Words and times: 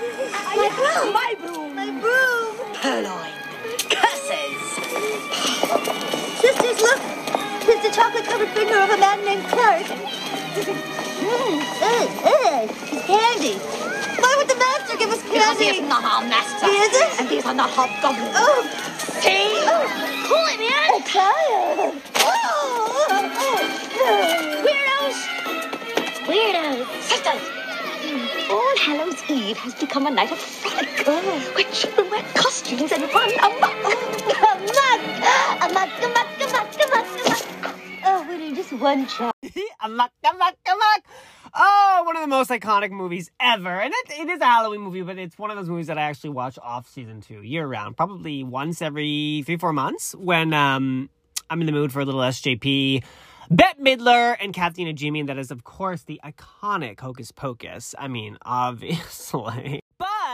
My 0.00 0.72
broom! 0.72 1.12
My 1.12 1.34
broom! 1.38 1.76
My 1.76 1.90
broom! 2.00 2.56
Purloin. 2.80 3.32
Curses. 3.92 4.56
Sisters, 6.40 6.80
look! 6.80 7.00
It's 7.68 7.82
the 7.84 7.92
chocolate-covered 7.92 8.48
finger 8.48 8.78
of 8.80 8.88
a 8.88 8.96
man 8.96 9.22
named 9.26 9.44
Clark. 9.48 9.82
Mmm, 9.84 11.60
ugh, 11.84 12.08
ugh, 12.24 12.64
it's 12.64 13.04
candy. 13.06 13.58
Why 14.24 14.34
would 14.38 14.48
the 14.48 14.56
master 14.56 14.96
give 14.96 15.10
us 15.10 15.22
Because 15.22 15.58
he 15.58 15.66
is 15.68 15.80
not 15.86 16.02
our 16.02 16.22
master. 16.26 16.64
He 16.66 16.72
isn't? 16.80 17.20
And 17.20 17.28
these 17.28 17.44
are 17.44 17.52
not 17.52 17.68
hobgoblins. 17.68 18.32
Oh, 18.34 18.64
See? 19.20 19.52
oh, 19.68 19.84
Pull 20.28 20.46
it, 20.48 20.60
man. 20.64 20.96
a 20.96 21.04
child. 21.04 21.92
Oh, 22.24 23.04
oh, 23.10 24.64
Weirdos. 24.64 25.18
Weirdos. 26.24 26.86
Sisters. 27.02 27.59
All 28.50 28.76
Hallows 28.78 29.22
Eve 29.30 29.56
has 29.58 29.74
become 29.76 30.06
a 30.06 30.10
night 30.10 30.32
of 30.32 30.38
frolic. 30.38 31.06
Where 31.06 31.72
children 31.72 32.10
wear 32.10 32.22
costumes 32.34 32.90
and 32.90 33.02
run 33.14 33.30
amok. 33.38 33.70
oh. 33.84 34.60
Amok, 35.62 35.90
amok, 36.02 36.26
amok, 36.40 36.40
amok, 36.40 36.74
amok, 36.84 37.26
amok. 37.26 37.76
Oh, 38.04 38.26
we 38.28 38.38
need 38.38 38.56
just 38.56 38.72
one 38.72 39.06
child. 39.06 39.34
amok, 39.84 40.10
amok, 40.24 40.56
amok. 40.66 41.02
Oh, 41.54 42.02
one 42.04 42.16
of 42.16 42.22
the 42.22 42.28
most 42.28 42.50
iconic 42.50 42.90
movies 42.90 43.30
ever. 43.38 43.80
And 43.80 43.92
it, 43.94 44.20
it 44.20 44.28
is 44.28 44.40
a 44.40 44.46
Halloween 44.46 44.80
movie, 44.80 45.02
but 45.02 45.16
it's 45.16 45.38
one 45.38 45.50
of 45.50 45.56
those 45.56 45.68
movies 45.68 45.86
that 45.86 45.98
I 45.98 46.02
actually 46.02 46.30
watch 46.30 46.58
off 46.60 46.88
season 46.88 47.20
two, 47.20 47.42
year 47.42 47.66
round, 47.66 47.96
probably 47.96 48.42
once 48.42 48.82
every 48.82 49.44
three, 49.46 49.58
four 49.58 49.72
months 49.72 50.14
when 50.16 50.52
um, 50.54 51.08
I'm 51.48 51.60
in 51.60 51.66
the 51.66 51.72
mood 51.72 51.92
for 51.92 52.00
a 52.00 52.04
little 52.04 52.20
SJP. 52.20 53.04
Bette 53.52 53.80
Midler 53.82 54.36
and 54.40 54.54
Kathy 54.54 54.84
Najimy, 54.84 55.18
and 55.20 55.28
that 55.28 55.36
is, 55.36 55.50
of 55.50 55.64
course, 55.64 56.04
the 56.04 56.20
iconic 56.24 57.00
Hocus 57.00 57.32
Pocus. 57.32 57.96
I 57.98 58.06
mean, 58.06 58.38
obviously. 58.42 59.80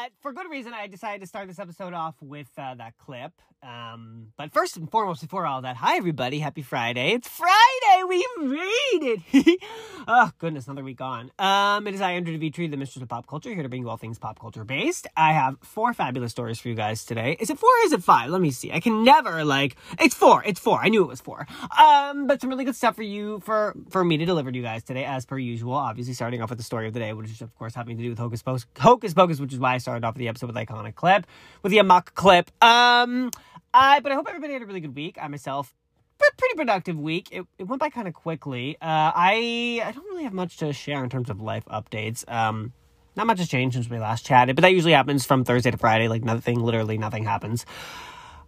But 0.07 0.13
for 0.21 0.33
good 0.33 0.49
reason, 0.49 0.73
I 0.73 0.87
decided 0.87 1.21
to 1.23 1.27
start 1.27 1.49
this 1.49 1.59
episode 1.59 1.93
off 1.93 2.15
with 2.21 2.47
uh, 2.57 2.77
that 2.77 2.97
clip. 2.97 3.33
Um, 3.61 4.29
but 4.37 4.53
first 4.53 4.77
and 4.77 4.89
foremost, 4.89 5.23
before 5.23 5.47
all 5.47 5.63
that, 5.63 5.77
hi 5.77 5.97
everybody, 5.97 6.39
happy 6.39 6.63
Friday! 6.63 7.13
It's 7.13 7.27
Friday, 7.27 8.05
we 8.09 8.25
made 8.39 9.21
it. 9.33 9.61
oh 10.09 10.31
goodness, 10.39 10.67
another 10.67 10.85
week 10.85 11.01
on. 11.01 11.33
Um, 11.39 11.89
it 11.89 11.95
is 11.95 12.01
I, 12.01 12.13
Andrew 12.13 12.39
Devitri, 12.39 12.71
the 12.71 12.77
mistress 12.77 13.03
of 13.03 13.09
pop 13.09 13.27
culture, 13.27 13.53
here 13.53 13.65
to 13.65 13.69
bring 13.69 13.83
you 13.83 13.89
all 13.89 13.97
things 13.97 14.19
pop 14.19 14.39
culture 14.39 14.63
based. 14.63 15.09
I 15.17 15.33
have 15.33 15.57
four 15.63 15.93
fabulous 15.95 16.31
stories 16.31 16.61
for 16.61 16.69
you 16.69 16.77
guys 16.77 17.05
today. 17.05 17.37
Is 17.41 17.51
it 17.51 17.59
four 17.59 17.71
or 17.71 17.87
is 17.87 17.93
it 17.93 18.05
five? 18.05 18.31
Let 18.31 18.41
me 18.41 18.53
see. 18.53 18.71
I 18.71 18.79
can 18.79 19.03
never 19.03 19.45
like. 19.45 19.77
It's 19.99 20.15
four. 20.15 20.45
It's 20.45 20.61
four. 20.61 20.79
I 20.81 20.89
knew 20.89 21.03
it 21.03 21.09
was 21.09 21.21
four. 21.21 21.47
Um, 21.83 22.29
but 22.29 22.41
some 22.41 22.51
really 22.51 22.65
good 22.65 22.77
stuff 22.77 22.95
for 22.95 23.03
you 23.03 23.41
for 23.41 23.75
for 23.91 24.05
me 24.05 24.17
to 24.19 24.25
deliver 24.25 24.53
to 24.53 24.57
you 24.57 24.63
guys 24.63 24.85
today, 24.85 25.05
as 25.05 25.25
per 25.27 25.39
usual. 25.39 25.73
Obviously, 25.73 26.15
starting 26.15 26.43
off 26.43 26.51
with 26.51 26.59
the 26.59 26.65
story 26.65 26.87
of 26.87 26.93
the 26.93 27.01
day, 27.01 27.13
which 27.13 27.31
is 27.31 27.41
of 27.41 27.53
course 27.57 27.75
having 27.75 27.97
to 27.97 28.03
do 28.03 28.11
with 28.11 28.19
Hocus 28.19 28.43
Pocus, 28.43 28.67
Hocus 28.79 29.15
Pocus, 29.15 29.41
which 29.41 29.53
is 29.53 29.59
why 29.59 29.75
I 29.75 29.79
started 29.79 29.96
off 30.05 30.15
the 30.15 30.29
episode 30.29 30.47
with 30.47 30.57
iconic 30.57 30.95
clip, 30.95 31.27
with 31.63 31.71
the 31.71 31.79
amok 31.79 32.15
clip. 32.15 32.51
Um, 32.63 33.31
I 33.73 34.01
but 34.01 34.13
I 34.13 34.15
hope 34.15 34.27
everybody 34.29 34.53
had 34.53 34.63
a 34.63 34.67
really 34.67 34.81
good 34.81 34.95
week. 34.95 35.19
I 35.21 35.29
myself 35.29 35.75
pretty 36.19 36.55
productive 36.57 36.99
week. 36.99 37.29
It, 37.31 37.47
it 37.59 37.65
went 37.65 37.81
by 37.81 37.91
kind 37.91 38.09
of 38.09 38.15
quickly. 38.15 38.77
Uh, 38.81 39.13
I 39.15 39.83
I 39.85 39.93
don't 39.93 40.05
really 40.05 40.25
have 40.25 40.33
much 40.33 40.59
to 40.59 40.73
share 40.73 41.03
in 41.03 41.11
terms 41.11 41.31
of 41.31 41.41
life 41.41 41.65
updates. 41.67 42.29
Um, 42.31 42.73
not 43.17 43.27
much 43.27 43.39
has 43.39 43.49
changed 43.49 43.75
since 43.75 43.89
we 43.89 43.99
last 43.99 44.27
chatted, 44.27 44.57
but 44.57 44.63
that 44.63 44.73
usually 44.73 44.93
happens 44.93 45.25
from 45.25 45.45
Thursday 45.45 45.71
to 45.71 45.79
Friday. 45.79 46.09
Like 46.09 46.25
nothing, 46.25 46.61
literally 46.61 46.99
nothing 46.99 47.25
happens. 47.25 47.65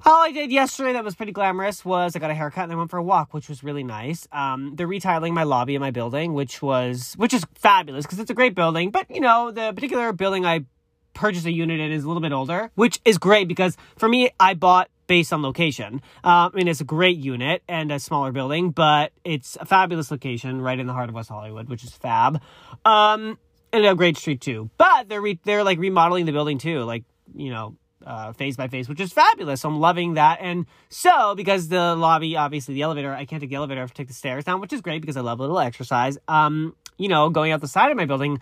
All 0.06 0.22
I 0.22 0.30
did 0.30 0.52
yesterday 0.52 0.92
that 0.92 1.02
was 1.02 1.16
pretty 1.16 1.32
glamorous 1.32 1.84
was 1.84 2.14
I 2.14 2.20
got 2.20 2.30
a 2.30 2.34
haircut 2.34 2.64
and 2.64 2.72
I 2.72 2.76
went 2.76 2.88
for 2.88 2.98
a 2.98 3.02
walk, 3.02 3.34
which 3.34 3.48
was 3.48 3.64
really 3.64 3.82
nice. 3.82 4.28
Um, 4.30 4.76
they're 4.76 4.86
retiling 4.86 5.34
my 5.34 5.42
lobby 5.42 5.74
in 5.74 5.80
my 5.80 5.90
building, 5.90 6.34
which 6.34 6.62
was 6.62 7.14
which 7.16 7.34
is 7.34 7.44
fabulous 7.54 8.04
because 8.04 8.20
it's 8.20 8.30
a 8.30 8.34
great 8.34 8.54
building. 8.54 8.90
But 8.90 9.10
you 9.10 9.20
know, 9.20 9.50
the 9.50 9.72
particular 9.72 10.12
building 10.12 10.46
I 10.46 10.66
purchased 11.18 11.46
a 11.46 11.52
unit 11.52 11.80
in 11.80 11.90
is 11.90 12.04
a 12.04 12.06
little 12.06 12.22
bit 12.22 12.32
older, 12.32 12.70
which 12.76 13.00
is 13.04 13.18
great 13.18 13.48
because 13.48 13.76
for 13.96 14.08
me, 14.08 14.30
I 14.38 14.54
bought 14.54 14.88
based 15.08 15.32
on 15.32 15.42
location. 15.42 15.94
Um, 16.22 16.50
I 16.52 16.56
mean, 16.56 16.68
it's 16.68 16.80
a 16.80 16.84
great 16.84 17.18
unit 17.18 17.62
and 17.68 17.90
a 17.90 17.98
smaller 17.98 18.30
building, 18.30 18.70
but 18.70 19.10
it's 19.24 19.56
a 19.60 19.66
fabulous 19.66 20.12
location 20.12 20.60
right 20.60 20.78
in 20.78 20.86
the 20.86 20.92
heart 20.92 21.08
of 21.08 21.16
West 21.16 21.28
Hollywood, 21.28 21.68
which 21.68 21.82
is 21.82 21.90
fab. 21.90 22.40
Um, 22.84 23.36
and 23.72 23.84
a 23.84 23.96
great 23.96 24.16
street 24.16 24.40
too. 24.40 24.70
But 24.78 25.08
they're 25.08 25.20
re- 25.20 25.40
they're 25.44 25.64
like 25.64 25.78
remodeling 25.78 26.24
the 26.24 26.32
building 26.32 26.58
too, 26.58 26.84
like 26.84 27.04
you 27.34 27.50
know, 27.50 27.76
uh, 28.06 28.32
phase 28.32 28.56
by 28.56 28.68
phase, 28.68 28.88
which 28.88 29.00
is 29.00 29.12
fabulous. 29.12 29.62
So 29.62 29.68
I'm 29.68 29.80
loving 29.80 30.14
that. 30.14 30.38
And 30.40 30.66
so 30.88 31.34
because 31.34 31.66
the 31.68 31.96
lobby, 31.96 32.36
obviously 32.36 32.74
the 32.74 32.82
elevator, 32.82 33.12
I 33.12 33.24
can't 33.24 33.40
take 33.40 33.50
the 33.50 33.56
elevator. 33.56 33.80
I 33.80 33.82
have 33.82 33.90
to 33.90 33.96
take 33.96 34.08
the 34.08 34.14
stairs 34.14 34.44
down, 34.44 34.60
which 34.60 34.72
is 34.72 34.80
great 34.80 35.00
because 35.00 35.16
I 35.16 35.20
love 35.22 35.40
a 35.40 35.42
little 35.42 35.58
exercise. 35.58 36.16
Um, 36.28 36.76
you 36.96 37.08
know, 37.08 37.28
going 37.28 37.50
out 37.50 37.60
the 37.60 37.68
side 37.68 37.90
of 37.90 37.96
my 37.96 38.06
building, 38.06 38.40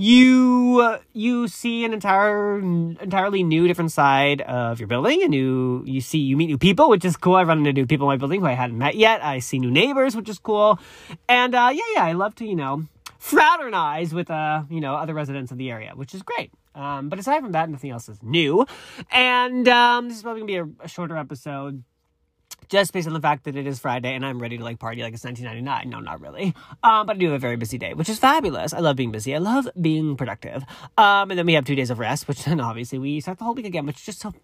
you 0.00 0.78
uh, 0.80 0.98
you 1.12 1.48
see 1.48 1.84
an 1.84 1.92
entire 1.92 2.60
entirely 2.60 3.42
new 3.42 3.66
different 3.66 3.90
side 3.90 4.40
of 4.42 4.78
your 4.78 4.86
building 4.86 5.24
and 5.24 5.34
you 5.34 5.82
you 5.86 6.00
see 6.00 6.18
you 6.18 6.36
meet 6.36 6.46
new 6.46 6.56
people 6.56 6.88
which 6.88 7.04
is 7.04 7.16
cool. 7.16 7.34
I 7.34 7.42
run 7.42 7.58
into 7.58 7.72
new 7.72 7.84
people 7.84 8.08
in 8.08 8.14
my 8.14 8.16
building 8.16 8.40
who 8.40 8.46
i 8.46 8.52
hadn't 8.52 8.78
met 8.78 8.94
yet. 8.94 9.24
I 9.24 9.40
see 9.40 9.58
new 9.58 9.72
neighbors 9.72 10.14
which 10.14 10.28
is 10.28 10.38
cool. 10.38 10.78
And 11.28 11.52
uh, 11.52 11.70
yeah 11.72 11.82
yeah 11.94 12.04
i 12.04 12.12
love 12.12 12.36
to 12.36 12.46
you 12.46 12.54
know 12.54 12.84
fraternize 13.18 14.14
with 14.14 14.30
uh 14.30 14.62
you 14.70 14.80
know 14.80 14.94
other 14.94 15.14
residents 15.14 15.50
of 15.50 15.58
the 15.58 15.68
area 15.68 15.92
which 15.96 16.14
is 16.14 16.22
great. 16.22 16.52
Um, 16.76 17.08
but 17.08 17.18
aside 17.18 17.40
from 17.42 17.50
that 17.52 17.68
nothing 17.68 17.90
else 17.90 18.08
is 18.08 18.22
new. 18.22 18.66
And 19.10 19.66
um, 19.66 20.08
this 20.08 20.18
is 20.18 20.22
probably 20.22 20.42
gonna 20.42 20.64
be 20.64 20.74
a, 20.80 20.84
a 20.84 20.88
shorter 20.88 21.16
episode 21.16 21.82
just 22.68 22.92
based 22.92 23.06
on 23.06 23.14
the 23.14 23.20
fact 23.20 23.44
that 23.44 23.56
it 23.56 23.66
is 23.66 23.78
Friday 23.78 24.14
and 24.14 24.24
I'm 24.24 24.38
ready 24.38 24.58
to 24.58 24.64
like 24.64 24.78
party 24.78 25.02
like 25.02 25.14
it's 25.14 25.24
1999. 25.24 25.90
No, 25.90 26.00
not 26.00 26.20
really. 26.20 26.54
Um, 26.82 27.06
but 27.06 27.16
I 27.16 27.18
do 27.18 27.26
have 27.26 27.34
a 27.34 27.38
very 27.38 27.56
busy 27.56 27.78
day, 27.78 27.94
which 27.94 28.08
is 28.08 28.18
fabulous. 28.18 28.72
I 28.72 28.80
love 28.80 28.96
being 28.96 29.10
busy. 29.10 29.34
I 29.34 29.38
love 29.38 29.68
being 29.80 30.16
productive. 30.16 30.62
Um, 30.96 31.30
and 31.30 31.38
then 31.38 31.46
we 31.46 31.54
have 31.54 31.64
two 31.64 31.74
days 31.74 31.90
of 31.90 31.98
rest, 31.98 32.28
which 32.28 32.44
then 32.44 32.60
obviously 32.60 32.98
we 32.98 33.20
start 33.20 33.38
the 33.38 33.44
whole 33.44 33.54
week 33.54 33.66
again, 33.66 33.86
which 33.86 33.96
is 33.96 34.06
just 34.06 34.20
so 34.20 34.34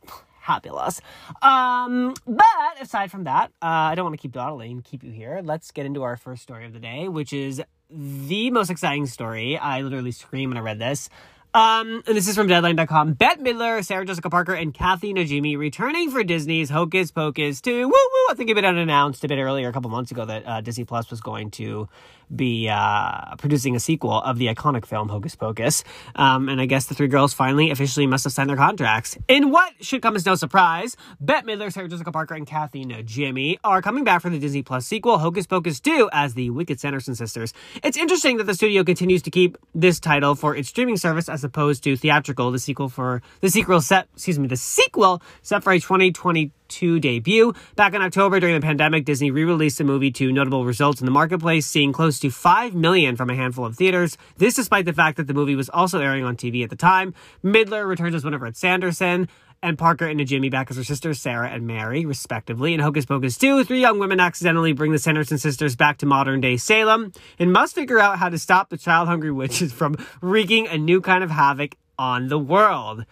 fabulous. 0.44 1.00
Um, 1.42 2.14
but 2.26 2.46
aside 2.80 3.10
from 3.10 3.24
that, 3.24 3.50
uh, 3.62 3.66
I 3.66 3.94
don't 3.94 4.04
want 4.04 4.14
to 4.14 4.22
keep 4.22 4.32
dawdling, 4.32 4.82
keep 4.82 5.02
you 5.02 5.10
here. 5.10 5.40
Let's 5.42 5.70
get 5.70 5.86
into 5.86 6.02
our 6.02 6.16
first 6.16 6.42
story 6.42 6.66
of 6.66 6.72
the 6.72 6.80
day, 6.80 7.08
which 7.08 7.32
is 7.32 7.62
the 7.90 8.50
most 8.50 8.70
exciting 8.70 9.06
story. 9.06 9.56
I 9.56 9.80
literally 9.82 10.12
screamed 10.12 10.50
when 10.50 10.58
I 10.58 10.60
read 10.60 10.78
this. 10.78 11.08
Um, 11.54 12.02
and 12.08 12.16
this 12.16 12.26
is 12.26 12.34
from 12.34 12.48
Deadline.com. 12.48 13.12
Bette 13.12 13.40
Midler, 13.40 13.84
Sarah 13.84 14.04
Jessica 14.04 14.28
Parker, 14.28 14.54
and 14.54 14.74
Kathy 14.74 15.14
Najimy 15.14 15.56
returning 15.56 16.10
for 16.10 16.24
Disney's 16.24 16.68
Hocus 16.68 17.12
Pocus 17.12 17.60
2. 17.60 17.86
Woo 17.86 17.92
woo! 17.92 18.26
I 18.28 18.34
think 18.34 18.50
it 18.50 18.56
had 18.56 18.62
been 18.62 18.76
announced 18.76 19.22
a 19.22 19.28
bit 19.28 19.38
earlier, 19.38 19.68
a 19.68 19.72
couple 19.72 19.88
months 19.88 20.10
ago, 20.10 20.24
that 20.24 20.44
uh, 20.44 20.60
Disney 20.62 20.84
Plus 20.84 21.10
was 21.10 21.20
going 21.20 21.52
to 21.52 21.88
be 22.34 22.68
uh, 22.68 23.36
producing 23.36 23.76
a 23.76 23.80
sequel 23.80 24.20
of 24.22 24.38
the 24.38 24.46
iconic 24.46 24.84
film 24.84 25.08
Hocus 25.08 25.36
Pocus. 25.36 25.84
Um, 26.16 26.48
and 26.48 26.60
I 26.60 26.66
guess 26.66 26.86
the 26.86 26.94
three 26.94 27.06
girls 27.06 27.34
finally 27.34 27.70
officially 27.70 28.08
must 28.08 28.24
have 28.24 28.32
signed 28.32 28.50
their 28.50 28.56
contracts. 28.56 29.16
In 29.28 29.52
what 29.52 29.72
should 29.80 30.02
come 30.02 30.16
as 30.16 30.26
no 30.26 30.34
surprise, 30.34 30.96
Bette 31.20 31.46
Midler, 31.46 31.72
Sarah 31.72 31.88
Jessica 31.88 32.10
Parker, 32.10 32.34
and 32.34 32.46
Kathy 32.46 32.84
Najimy 32.84 33.58
are 33.62 33.80
coming 33.80 34.02
back 34.02 34.22
for 34.22 34.30
the 34.30 34.40
Disney 34.40 34.62
Plus 34.62 34.86
sequel 34.86 35.18
Hocus 35.18 35.46
Pocus 35.46 35.78
2 35.78 36.10
as 36.12 36.34
the 36.34 36.50
Wicked 36.50 36.80
Sanderson 36.80 37.14
sisters. 37.14 37.52
It's 37.84 37.96
interesting 37.96 38.38
that 38.38 38.44
the 38.44 38.54
studio 38.54 38.82
continues 38.82 39.22
to 39.22 39.30
keep 39.30 39.56
this 39.72 40.00
title 40.00 40.34
for 40.34 40.56
its 40.56 40.68
streaming 40.68 40.96
service 40.96 41.28
as 41.28 41.43
opposed 41.44 41.84
to 41.84 41.96
theatrical. 41.96 42.50
The 42.50 42.58
sequel 42.58 42.88
for 42.88 43.22
the 43.40 43.48
sequel 43.48 43.80
set, 43.80 44.08
excuse 44.14 44.38
me, 44.38 44.48
the 44.48 44.56
sequel 44.56 45.22
set 45.42 45.62
for 45.62 45.72
a 45.72 45.78
2022 45.78 47.00
debut. 47.00 47.54
Back 47.76 47.94
in 47.94 48.02
October 48.02 48.40
during 48.40 48.54
the 48.54 48.64
pandemic, 48.64 49.04
Disney 49.04 49.30
re-released 49.30 49.78
the 49.78 49.84
movie 49.84 50.10
to 50.12 50.32
notable 50.32 50.64
results 50.64 51.00
in 51.00 51.04
the 51.04 51.12
marketplace, 51.12 51.66
seeing 51.66 51.92
close 51.92 52.18
to 52.20 52.30
5 52.30 52.74
million 52.74 53.16
from 53.16 53.30
a 53.30 53.34
handful 53.34 53.64
of 53.64 53.76
theaters. 53.76 54.16
This 54.38 54.54
despite 54.54 54.86
the 54.86 54.92
fact 54.92 55.16
that 55.18 55.26
the 55.26 55.34
movie 55.34 55.54
was 55.54 55.68
also 55.68 56.00
airing 56.00 56.24
on 56.24 56.36
TV 56.36 56.64
at 56.64 56.70
the 56.70 56.76
time. 56.76 57.14
Midler 57.44 57.86
returns 57.86 58.14
as 58.14 58.24
Winifred 58.24 58.56
Sanderson 58.56 59.28
and 59.62 59.78
Parker 59.78 60.06
and 60.06 60.20
Najimy 60.20 60.50
back 60.50 60.70
as 60.70 60.76
her 60.76 60.84
sisters 60.84 61.20
Sarah 61.20 61.48
and 61.48 61.66
Mary, 61.66 62.04
respectively. 62.04 62.74
In 62.74 62.80
Hocus 62.80 63.04
Pocus 63.06 63.38
2, 63.38 63.64
three 63.64 63.80
young 63.80 63.98
women 63.98 64.20
accidentally 64.20 64.72
bring 64.72 64.92
the 64.92 64.98
Sanderson 64.98 65.38
sisters 65.38 65.76
back 65.76 65.98
to 65.98 66.06
modern 66.06 66.40
day 66.40 66.56
Salem 66.56 67.12
and 67.38 67.52
must 67.52 67.74
figure 67.74 67.98
out 67.98 68.18
how 68.18 68.28
to 68.28 68.38
stop 68.38 68.70
the 68.70 68.76
child 68.76 69.08
hungry 69.08 69.32
witches 69.32 69.72
from 69.72 69.96
wreaking 70.20 70.66
a 70.68 70.78
new 70.78 71.00
kind 71.00 71.24
of 71.24 71.30
havoc 71.30 71.76
on 71.98 72.28
the 72.28 72.38
world. 72.38 73.04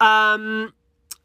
Um, 0.00 0.72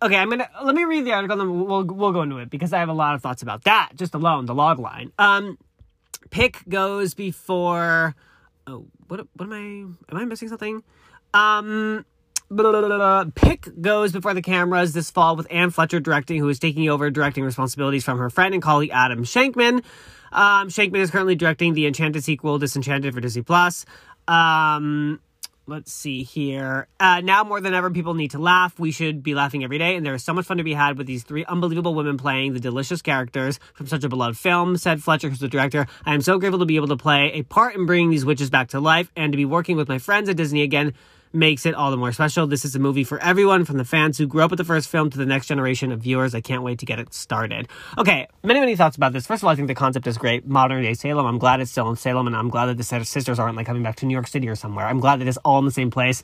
okay, 0.02 0.16
I'm 0.16 0.30
gonna 0.30 0.50
let 0.64 0.76
me 0.76 0.84
read 0.84 1.06
the 1.06 1.14
article 1.14 1.40
and 1.40 1.50
then 1.50 1.66
we'll 1.66 1.84
we'll 1.84 2.12
go 2.12 2.22
into 2.22 2.38
it 2.38 2.50
because 2.50 2.74
I 2.74 2.80
have 2.80 2.90
a 2.90 2.94
lot 2.94 3.16
of 3.16 3.22
thoughts 3.22 3.42
about 3.42 3.64
that 3.64 3.92
just 3.96 4.16
alone, 4.16 4.46
the 4.46 4.56
log 4.56 4.80
line. 4.80 5.12
Um, 5.18 5.58
pick 6.30 6.68
goes 6.68 7.14
before. 7.14 8.16
Oh, 8.68 8.86
what 9.08 9.28
what 9.36 9.46
am 9.46 9.54
I? 9.54 10.12
Am 10.12 10.18
I 10.18 10.26
missing 10.26 10.50
something? 10.50 10.84
Um. 11.34 12.06
Blah, 12.50 12.72
blah, 12.72 12.98
blah. 12.98 13.26
Pick 13.36 13.82
goes 13.82 14.12
before 14.12 14.34
the 14.34 14.42
cameras 14.42 14.94
this 14.94 15.12
fall 15.12 15.36
with 15.36 15.48
Anne 15.50 15.70
Fletcher 15.70 16.00
directing, 16.00 16.40
who 16.40 16.50
is 16.50 16.60
taking 16.60 16.90
over 16.90 17.10
directing 17.10 17.44
responsibilities 17.44 18.04
from 18.04 18.18
her 18.18 18.30
friend 18.30 18.54
and 18.54 18.64
colleague 18.64 18.92
Adam 18.92 19.24
Shankman. 19.24 19.84
Um, 20.32 20.70
Shankman 20.70 21.00
is 21.00 21.12
currently 21.12 21.36
directing 21.36 21.74
the 21.74 21.88
Enchanted 21.88 22.24
sequel, 22.24 22.60
Disenchanted 22.60 23.14
for 23.14 23.22
Disney 23.22 23.42
Plus. 23.42 23.86
Um, 24.28 25.20
let's 25.66 25.92
see 25.92 26.24
here. 26.24 26.88
Uh, 27.00 27.22
now 27.22 27.44
more 27.44 27.62
than 27.62 27.74
ever, 27.74 27.90
people 27.90 28.14
need 28.14 28.32
to 28.32 28.40
laugh. 28.40 28.80
We 28.80 28.92
should 28.92 29.24
be 29.24 29.34
laughing 29.34 29.64
every 29.64 29.78
day, 29.78 29.96
and 29.96 30.06
there 30.06 30.14
is 30.14 30.24
so 30.24 30.34
much 30.34 30.46
fun 30.46 30.58
to 30.58 30.64
be 30.64 30.74
had 30.74 30.98
with 30.98 31.08
these 31.08 31.24
three 31.24 31.46
unbelievable 31.46 31.94
women 31.96 32.18
playing 32.18 32.54
the 32.54 32.60
delicious 32.60 33.02
characters 33.02 33.60
from 33.74 33.88
such 33.88 34.04
a 34.04 34.10
beloved 34.10 34.38
film. 34.38 34.78
Said 34.78 35.02
Fletcher, 35.02 35.30
who's 35.30 35.40
the 35.40 35.48
director. 35.48 35.88
I 36.06 36.14
am 36.14 36.22
so 36.22 36.38
grateful 36.38 36.60
to 36.60 36.66
be 36.66 36.76
able 36.76 36.88
to 36.88 36.98
play 36.98 37.32
a 37.34 37.44
part 37.44 37.76
in 37.76 37.86
bringing 37.86 38.10
these 38.10 38.26
witches 38.26 38.50
back 38.50 38.70
to 38.70 38.80
life, 38.80 39.12
and 39.16 39.34
to 39.34 39.38
be 39.38 39.46
working 39.46 39.78
with 39.78 39.88
my 39.88 40.00
friends 40.00 40.30
at 40.30 40.38
Disney 40.38 40.62
again 40.62 40.94
makes 41.34 41.66
it 41.66 41.76
all 41.76 41.92
the 41.92 41.98
more 41.98 42.12
special. 42.12 42.48
This 42.48 42.66
is 42.66 42.76
a 42.76 42.80
movie 42.80 43.04
for 43.04 43.20
everyone 43.20 43.66
from 43.66 43.78
the 43.78 43.86
fans 43.86 44.18
who 44.18 44.28
grew 44.28 44.42
up 44.42 44.52
with 44.52 44.58
the 44.58 44.64
first 44.64 44.90
film 44.90 45.10
to 45.12 45.18
the 45.18 45.26
next 45.26 45.48
generation 45.48 45.92
of 45.92 46.02
viewers. 46.02 46.34
I 46.34 46.42
can't 46.42 46.64
wait 46.64 46.80
to 46.80 46.86
get 46.86 47.00
it 47.00 47.14
started. 47.14 47.68
Okay, 47.98 48.28
many, 48.44 48.60
many 48.60 48.76
thoughts 48.76 48.96
about 48.98 49.14
this. 49.14 49.28
First 49.28 49.44
of 49.44 49.48
all, 49.48 49.52
I 49.52 49.56
think 49.56 49.68
the 49.68 49.76
concept 49.76 50.08
is 50.08 50.18
great. 50.18 50.48
Modern 50.48 50.82
day 50.82 50.94
Salem. 50.94 51.26
I'm 51.26 51.38
glad 51.38 51.60
it's 51.60 51.72
still 51.72 51.90
in 51.90 51.96
Salem, 51.96 52.28
and 52.28 52.36
I'm 52.36 52.50
glad 52.50 52.68
that 52.68 52.78
the 52.78 52.84
sisters 53.06 53.40
aren't 53.40 53.56
like 53.56 53.68
coming 53.68 53.84
back 53.84 53.96
to 53.98 54.06
New 54.06 54.14
York 54.14 54.28
City 54.28 54.48
or 54.48 54.56
somewhere. 54.56 54.86
I'm 54.88 55.00
glad 55.00 55.20
that 55.22 55.28
it's 55.28 55.38
all 55.38 55.60
in 55.60 55.66
the 55.66 55.72
same 55.72 55.92
place. 55.92 56.24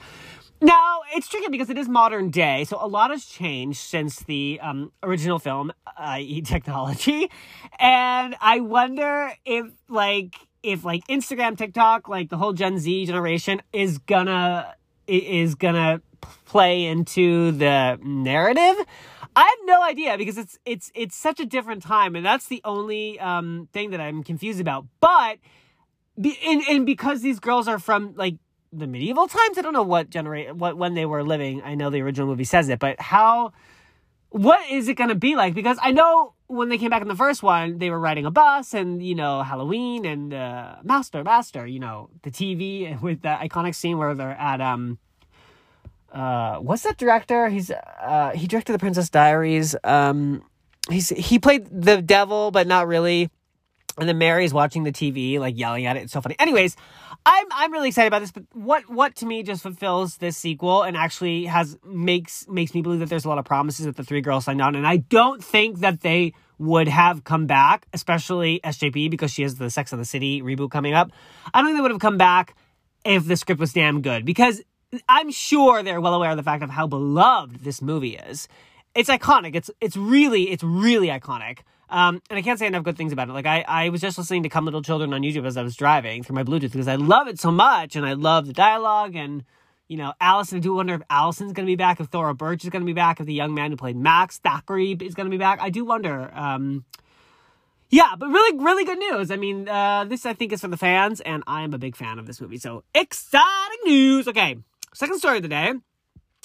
Now, 0.62 1.02
it's 1.14 1.28
tricky 1.28 1.50
because 1.50 1.70
it 1.70 1.78
is 1.78 1.90
modern 1.90 2.30
day, 2.30 2.64
so 2.64 2.78
a 2.80 2.88
lot 2.88 3.12
has 3.12 3.26
changed 3.26 3.78
since 3.80 4.20
the 4.22 4.60
um, 4.64 4.92
original 5.04 5.38
film, 5.38 5.72
i.e., 5.98 6.42
technology. 6.42 7.30
And 7.78 8.38
I 8.40 8.62
wonder 8.62 9.34
if, 9.44 9.68
like, 9.90 10.36
if 10.64 10.86
like 10.86 11.06
Instagram, 11.08 11.58
TikTok, 11.58 12.08
like 12.08 12.30
the 12.30 12.38
whole 12.38 12.54
Gen 12.54 12.80
Z 12.80 13.06
generation 13.06 13.62
is 13.74 13.98
gonna 14.00 14.74
is 15.08 15.56
gonna 15.56 16.02
play 16.46 16.86
into 16.86 17.52
the 17.52 18.00
narrative. 18.04 18.86
I 19.36 19.42
have 19.42 19.60
no 19.66 19.84
idea 19.84 20.18
because 20.18 20.38
it's 20.38 20.58
it's 20.66 20.92
it's 20.96 21.16
such 21.16 21.40
a 21.40 21.46
different 21.46 21.84
time, 21.84 22.16
and 22.16 22.26
that's 22.26 22.48
the 22.48 22.62
only 22.64 23.20
um, 23.20 23.68
thing 23.74 23.92
that 23.92 24.00
I'm 24.00 24.24
confused 24.24 24.62
about. 24.62 24.86
But 25.02 25.40
be, 26.20 26.38
and, 26.46 26.64
and 26.70 26.86
because 26.86 27.22
these 27.22 27.40
girls 27.40 27.68
are 27.68 27.80
from 27.80 28.14
like 28.16 28.36
the 28.72 28.88
medieval 28.88 29.28
times, 29.28 29.58
I 29.58 29.62
don't 29.62 29.74
know 29.74 29.84
what 29.84 30.10
generate 30.10 30.56
what 30.56 30.78
when 30.78 30.94
they 30.94 31.06
were 31.06 31.24
living. 31.24 31.62
I 31.64 31.76
know 31.76 31.90
the 31.90 32.02
original 32.02 32.28
movie 32.28 32.46
says 32.46 32.70
it, 32.70 32.80
but 32.80 33.00
how 33.00 33.52
what 34.30 34.70
is 34.70 34.88
it 34.88 34.96
going 34.96 35.10
to 35.10 35.16
be 35.16 35.36
like? 35.36 35.54
Because 35.54 35.78
I 35.82 35.92
know 35.92 36.35
when 36.48 36.70
they 36.70 36.78
came 36.78 36.90
back 36.90 37.02
in 37.02 37.08
the 37.08 37.16
first 37.16 37.42
one, 37.42 37.80
they 37.80 37.90
were 37.90 38.00
riding 38.00 38.26
a 38.26 38.32
bus 38.32 38.74
and, 38.74 39.02
you 39.02 39.16
know, 39.16 39.42
Halloween 39.42 40.06
and 40.06 40.34
uh, 40.34 40.76
Master, 40.84 41.24
Master, 41.24 41.66
you 41.66 41.80
know, 41.80 42.10
the 42.24 42.32
TV 42.32 43.00
with 43.02 43.22
that 43.22 43.42
iconic 43.42 43.76
scene 43.76 43.98
where 43.98 44.14
they're 44.14 44.32
at, 44.32 44.62
um, 44.62 45.00
uh, 46.12 46.58
what's 46.58 46.84
that 46.84 46.98
director? 46.98 47.50
He's, 47.50 47.72
uh, 47.72 48.32
he 48.36 48.48
directed 48.48 48.74
The 48.74 48.80
Princess 48.80 49.10
Diaries. 49.10 49.76
Um, 49.84 50.44
he's, 50.90 51.10
he 51.10 51.40
played 51.40 51.68
the 51.70 52.02
devil, 52.02 52.52
but 52.52 52.68
not 52.68 52.88
really. 52.88 53.30
And 53.98 54.08
then 54.08 54.18
Mary's 54.18 54.54
watching 54.54 54.84
the 54.84 54.92
TV, 54.92 55.40
like 55.40 55.58
yelling 55.58 55.86
at 55.86 55.98
it. 55.98 56.04
It's 56.04 56.14
so 56.14 56.22
funny. 56.22 56.36
Anyways, 56.38 56.76
I'm 57.26 57.48
I'm 57.52 57.72
really 57.72 57.88
excited 57.88 58.08
about 58.08 58.20
this. 58.20 58.32
But 58.32 58.44
what 58.54 58.90
what 58.90 59.16
to 59.18 59.26
me 59.26 59.42
just 59.44 59.64
fulfills 59.64 60.18
this 60.18 60.38
sequel 60.38 60.84
and 60.84 60.96
actually 60.96 61.46
has 61.46 61.78
makes 61.84 62.48
makes 62.48 62.74
me 62.74 62.82
believe 62.82 63.00
that 63.00 63.10
there's 63.10 63.26
a 63.26 63.30
lot 63.30 63.40
of 63.40 63.46
promises 63.46 63.86
that 63.86 63.96
the 63.96 64.04
three 64.04 64.22
girls 64.22 64.46
signed 64.46 64.62
on. 64.62 64.76
And 64.76 64.86
I 64.86 64.98
don't 64.98 65.44
think 65.44 65.80
that 65.80 66.02
they 66.02 66.34
would 66.58 66.88
have 66.88 67.24
come 67.24 67.48
back, 67.48 67.88
especially 67.94 68.62
SJP 68.64 69.10
because 69.10 69.32
she 69.32 69.42
has 69.42 69.56
the 69.56 69.70
Sex 69.70 69.92
and 69.92 70.00
the 70.00 70.06
City 70.06 70.42
reboot 70.42 70.72
coming 70.72 70.94
up. 70.94 71.12
I 71.54 71.60
don't 71.60 71.70
think 71.70 71.78
they 71.78 71.82
would 71.82 71.92
have 71.92 72.00
come 72.00 72.18
back 72.18 72.56
if 73.04 73.26
the 73.26 73.36
script 73.36 73.60
was 73.60 73.74
damn 73.74 74.02
good 74.02 74.24
because 74.24 74.62
I'm 75.10 75.32
sure 75.32 75.84
they're 75.84 76.02
well 76.02 76.14
aware 76.14 76.32
of 76.32 76.38
the 76.38 76.44
fact 76.44 76.64
of 76.64 76.70
how 76.70 76.88
beloved 76.88 77.64
this 77.64 77.82
movie 77.82 78.18
is. 78.18 78.48
It's 78.94 79.10
iconic. 79.10 79.56
It's 79.56 79.72
it's 79.82 79.98
really 79.98 80.52
it's 80.52 80.64
really 80.64 81.08
iconic. 81.08 81.60
Um, 81.90 82.22
and 82.30 82.40
I 82.40 82.42
can't 82.42 82.58
say 82.58 82.68
enough 82.68 82.84
good 82.84 82.98
things 82.98 83.14
about 83.14 83.30
it. 83.30 83.34
Like 83.34 83.46
I, 83.46 83.64
I 83.68 83.90
was 83.90 84.02
just 84.02 84.18
listening 84.18 84.44
to 84.44 84.50
Come 84.50 84.66
Little 84.66 84.82
Children 84.82 85.14
on 85.14 85.22
YouTube 85.22 85.46
as 85.46 85.58
I 85.58 85.62
was 85.62 85.76
driving 85.76 86.24
through 86.24 86.36
my 86.36 86.44
Bluetooth 86.44 86.72
because 86.72 86.88
I 86.88 86.96
love 86.96 87.28
it 87.28 87.40
so 87.40 87.52
much 87.52 87.96
and 87.96 88.06
I 88.06 88.14
love 88.14 88.48
the 88.48 88.54
dialogue 88.54 89.16
and 89.16 89.44
you 89.88 89.98
know, 89.98 90.14
Allison. 90.20 90.58
I 90.58 90.62
do 90.62 90.74
wonder 90.74 90.96
if 90.96 91.02
Allison's 91.10 91.54
going 91.54 91.66
to 91.66 91.72
be 91.72 91.76
back, 91.76 92.00
if 92.00 92.08
Thora 92.08 92.34
Birch 92.34 92.64
is 92.64 92.70
going 92.70 92.82
to 92.82 92.86
be 92.86 92.94
back, 92.94 93.20
if 93.20 93.26
the 93.26 93.34
young 93.34 93.54
man 93.54 93.72
who 93.72 93.78
played 93.78 93.96
Max 93.96 94.40
Thackeray 94.40 94.94
is 94.94 95.14
going 95.14 95.26
to 95.26 95.32
be 95.32 95.38
back. 95.38 95.60
I 95.62 95.70
do 95.70 95.86
wonder. 95.86 96.32
Um, 96.34 96.86
yeah, 97.90 98.16
but 98.18 98.28
really, 98.28 98.58
really 98.58 98.84
good 98.84 98.98
news. 98.98 99.30
I 99.30 99.36
mean, 99.36 99.70
uh, 99.70 100.06
this 100.06 100.26
I 100.26 100.34
think 100.34 100.52
is 100.54 100.62
for 100.62 100.68
the 100.68 100.78
fans, 100.78 101.22
and 101.22 101.44
I 101.46 101.62
am 101.62 101.74
a 101.74 101.78
big 101.78 101.96
fan 101.96 102.18
of 102.18 102.26
this 102.26 102.42
movie. 102.42 102.58
So 102.58 102.84
exciting 102.96 103.80
news. 103.86 104.28
Okay, 104.28 104.58
second 104.94 105.20
story 105.20 105.38
of 105.38 105.44
the 105.44 105.50
day. 105.50 105.74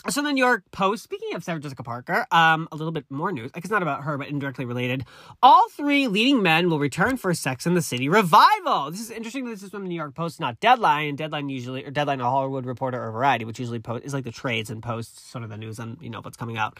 So 0.08 0.22
the 0.22 0.32
New 0.32 0.42
York 0.42 0.64
Post, 0.70 1.02
speaking 1.02 1.34
of 1.34 1.44
Sarah 1.44 1.60
Jessica 1.60 1.82
Parker, 1.82 2.26
um, 2.30 2.68
a 2.72 2.76
little 2.76 2.90
bit 2.90 3.04
more 3.10 3.30
news. 3.32 3.50
Like 3.54 3.64
it's 3.64 3.70
not 3.70 3.82
about 3.82 4.04
her, 4.04 4.16
but 4.16 4.28
indirectly 4.28 4.64
related. 4.64 5.04
All 5.42 5.68
three 5.68 6.08
leading 6.08 6.42
men 6.42 6.70
will 6.70 6.78
return 6.78 7.18
for 7.18 7.34
Sex 7.34 7.66
and 7.66 7.76
the 7.76 7.82
City 7.82 8.08
revival. 8.08 8.90
This 8.90 9.02
is 9.02 9.10
interesting. 9.10 9.44
This 9.44 9.62
is 9.62 9.68
from 9.68 9.82
the 9.82 9.90
New 9.90 9.94
York 9.96 10.14
Post, 10.14 10.40
not 10.40 10.58
Deadline. 10.58 11.16
Deadline 11.16 11.50
usually, 11.50 11.84
or 11.84 11.90
Deadline, 11.90 12.22
a 12.22 12.24
Hollywood 12.24 12.64
Reporter 12.64 12.98
or 12.98 13.12
Variety, 13.12 13.44
which 13.44 13.60
usually 13.60 13.78
post 13.78 14.02
is 14.06 14.14
like 14.14 14.24
the 14.24 14.32
trades 14.32 14.70
and 14.70 14.82
posts 14.82 15.20
sort 15.20 15.44
of 15.44 15.50
the 15.50 15.58
news 15.58 15.78
on 15.78 15.98
you 16.00 16.08
know 16.08 16.22
what's 16.22 16.38
coming 16.38 16.56
out. 16.56 16.78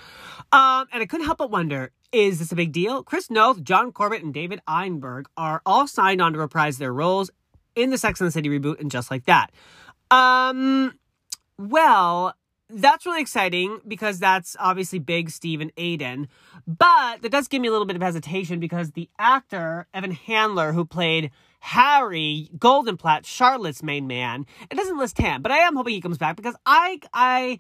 Um, 0.51 0.87
and 0.91 1.03
I 1.03 1.07
couldn't 1.07 1.27
help 1.27 1.39
but 1.39 1.51
wonder: 1.51 1.93
is 2.13 2.39
this 2.39 2.53
a 2.53 2.57
big 2.57 2.73
deal? 2.73 3.03
Chris 3.03 3.31
Noth, 3.31 3.63
John 3.63 3.93
Corbett, 3.93 4.23
and 4.23 4.33
David 4.33 4.63
Eigenberg 4.67 5.27
are 5.37 5.61
all 5.67 5.87
signed 5.87 6.23
on 6.23 6.33
to 6.33 6.39
reprise 6.39 6.79
their 6.79 6.95
roles 6.95 7.31
in 7.77 7.91
the 7.91 7.99
Sex 7.99 8.19
and 8.23 8.29
the 8.29 8.33
City 8.33 8.49
reboot, 8.49 8.81
and 8.81 8.91
just 8.91 9.11
like 9.11 9.27
that. 9.27 9.53
Um, 10.11 10.95
well 11.59 12.35
that's 12.73 13.07
really 13.07 13.21
exciting 13.21 13.81
because 13.87 14.19
that's 14.19 14.57
obviously 14.59 14.99
big 14.99 15.31
Steve 15.31 15.61
and 15.61 15.73
Aidan. 15.77 16.29
But 16.67 17.23
that 17.23 17.33
does 17.33 17.49
give 17.49 17.63
me 17.63 17.69
a 17.69 17.71
little 17.71 17.87
bit 17.87 17.97
of 17.97 18.03
hesitation 18.03 18.61
because 18.61 18.93
the 18.93 19.09
actor, 19.19 19.87
Evan 19.95 20.13
Handler, 20.13 20.73
who 20.73 20.85
played 20.85 21.31
Harry 21.61 22.51
Goldenblatt, 22.57 23.25
Charlotte's 23.25 23.83
main 23.83 24.07
man, 24.07 24.47
it 24.71 24.77
doesn't 24.77 24.99
list 24.99 25.19
him, 25.19 25.43
but 25.43 25.53
I 25.53 25.59
am 25.59 25.77
hoping 25.77 25.95
he 25.95 26.01
comes 26.01 26.19
back 26.19 26.37
because 26.37 26.57
I 26.65 27.01
I 27.13 27.59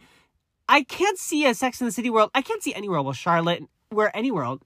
I 0.68 0.82
can't 0.84 1.18
see 1.18 1.46
a 1.46 1.54
Sex 1.54 1.80
in 1.80 1.86
the 1.86 1.92
City 1.92 2.10
world. 2.10 2.30
I 2.34 2.42
can't 2.42 2.62
see 2.62 2.74
any 2.74 2.88
world 2.88 3.06
where 3.06 3.14
Charlotte 3.14 3.62
where 3.90 4.16
any 4.16 4.30
world 4.30 4.62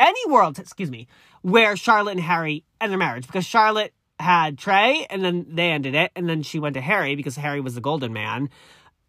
any 0.00 0.30
world, 0.30 0.58
excuse 0.58 0.90
me, 0.90 1.08
where 1.42 1.76
Charlotte 1.76 2.12
and 2.12 2.20
Harry 2.20 2.64
end 2.80 2.92
their 2.92 2.98
marriage 2.98 3.26
because 3.26 3.44
Charlotte 3.44 3.92
had 4.20 4.58
Trey 4.58 5.06
and 5.10 5.24
then 5.24 5.46
they 5.48 5.70
ended 5.70 5.94
it 5.94 6.10
and 6.16 6.28
then 6.28 6.42
she 6.42 6.58
went 6.58 6.74
to 6.74 6.80
Harry 6.80 7.14
because 7.14 7.36
Harry 7.36 7.60
was 7.60 7.74
the 7.74 7.80
golden 7.80 8.12
man 8.12 8.48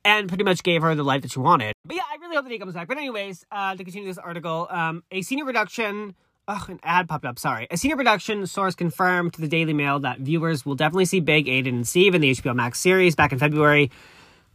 and 0.03 0.27
pretty 0.27 0.43
much 0.43 0.63
gave 0.63 0.81
her 0.81 0.95
the 0.95 1.03
life 1.03 1.21
that 1.21 1.31
she 1.31 1.39
wanted. 1.39 1.73
But 1.85 1.95
yeah, 1.95 2.03
I 2.11 2.17
really 2.17 2.35
hope 2.35 2.45
that 2.45 2.51
he 2.51 2.59
comes 2.59 2.73
back. 2.73 2.87
But 2.87 2.97
anyways, 2.97 3.45
uh, 3.51 3.75
to 3.75 3.83
continue 3.83 4.07
this 4.07 4.17
article, 4.17 4.67
um, 4.69 5.03
a 5.11 5.21
senior 5.21 5.45
production. 5.45 6.15
Oh, 6.51 6.65
an 6.67 6.79
ad 6.81 7.07
popped 7.07 7.25
up. 7.25 7.37
Sorry. 7.37 7.67
A 7.69 7.77
senior 7.77 7.95
production 7.95 8.47
source 8.47 8.73
confirmed 8.73 9.33
to 9.33 9.41
the 9.41 9.47
Daily 9.47 9.73
Mail 9.73 9.99
that 9.99 10.19
viewers 10.19 10.65
will 10.65 10.73
definitely 10.73 11.05
see 11.05 11.19
Big 11.19 11.47
Aidan 11.47 11.75
and 11.75 11.87
Steve 11.87 12.15
in 12.15 12.21
the 12.21 12.31
HBO 12.31 12.55
Max 12.55 12.79
series 12.79 13.15
back 13.15 13.31
in 13.31 13.37
February. 13.37 13.91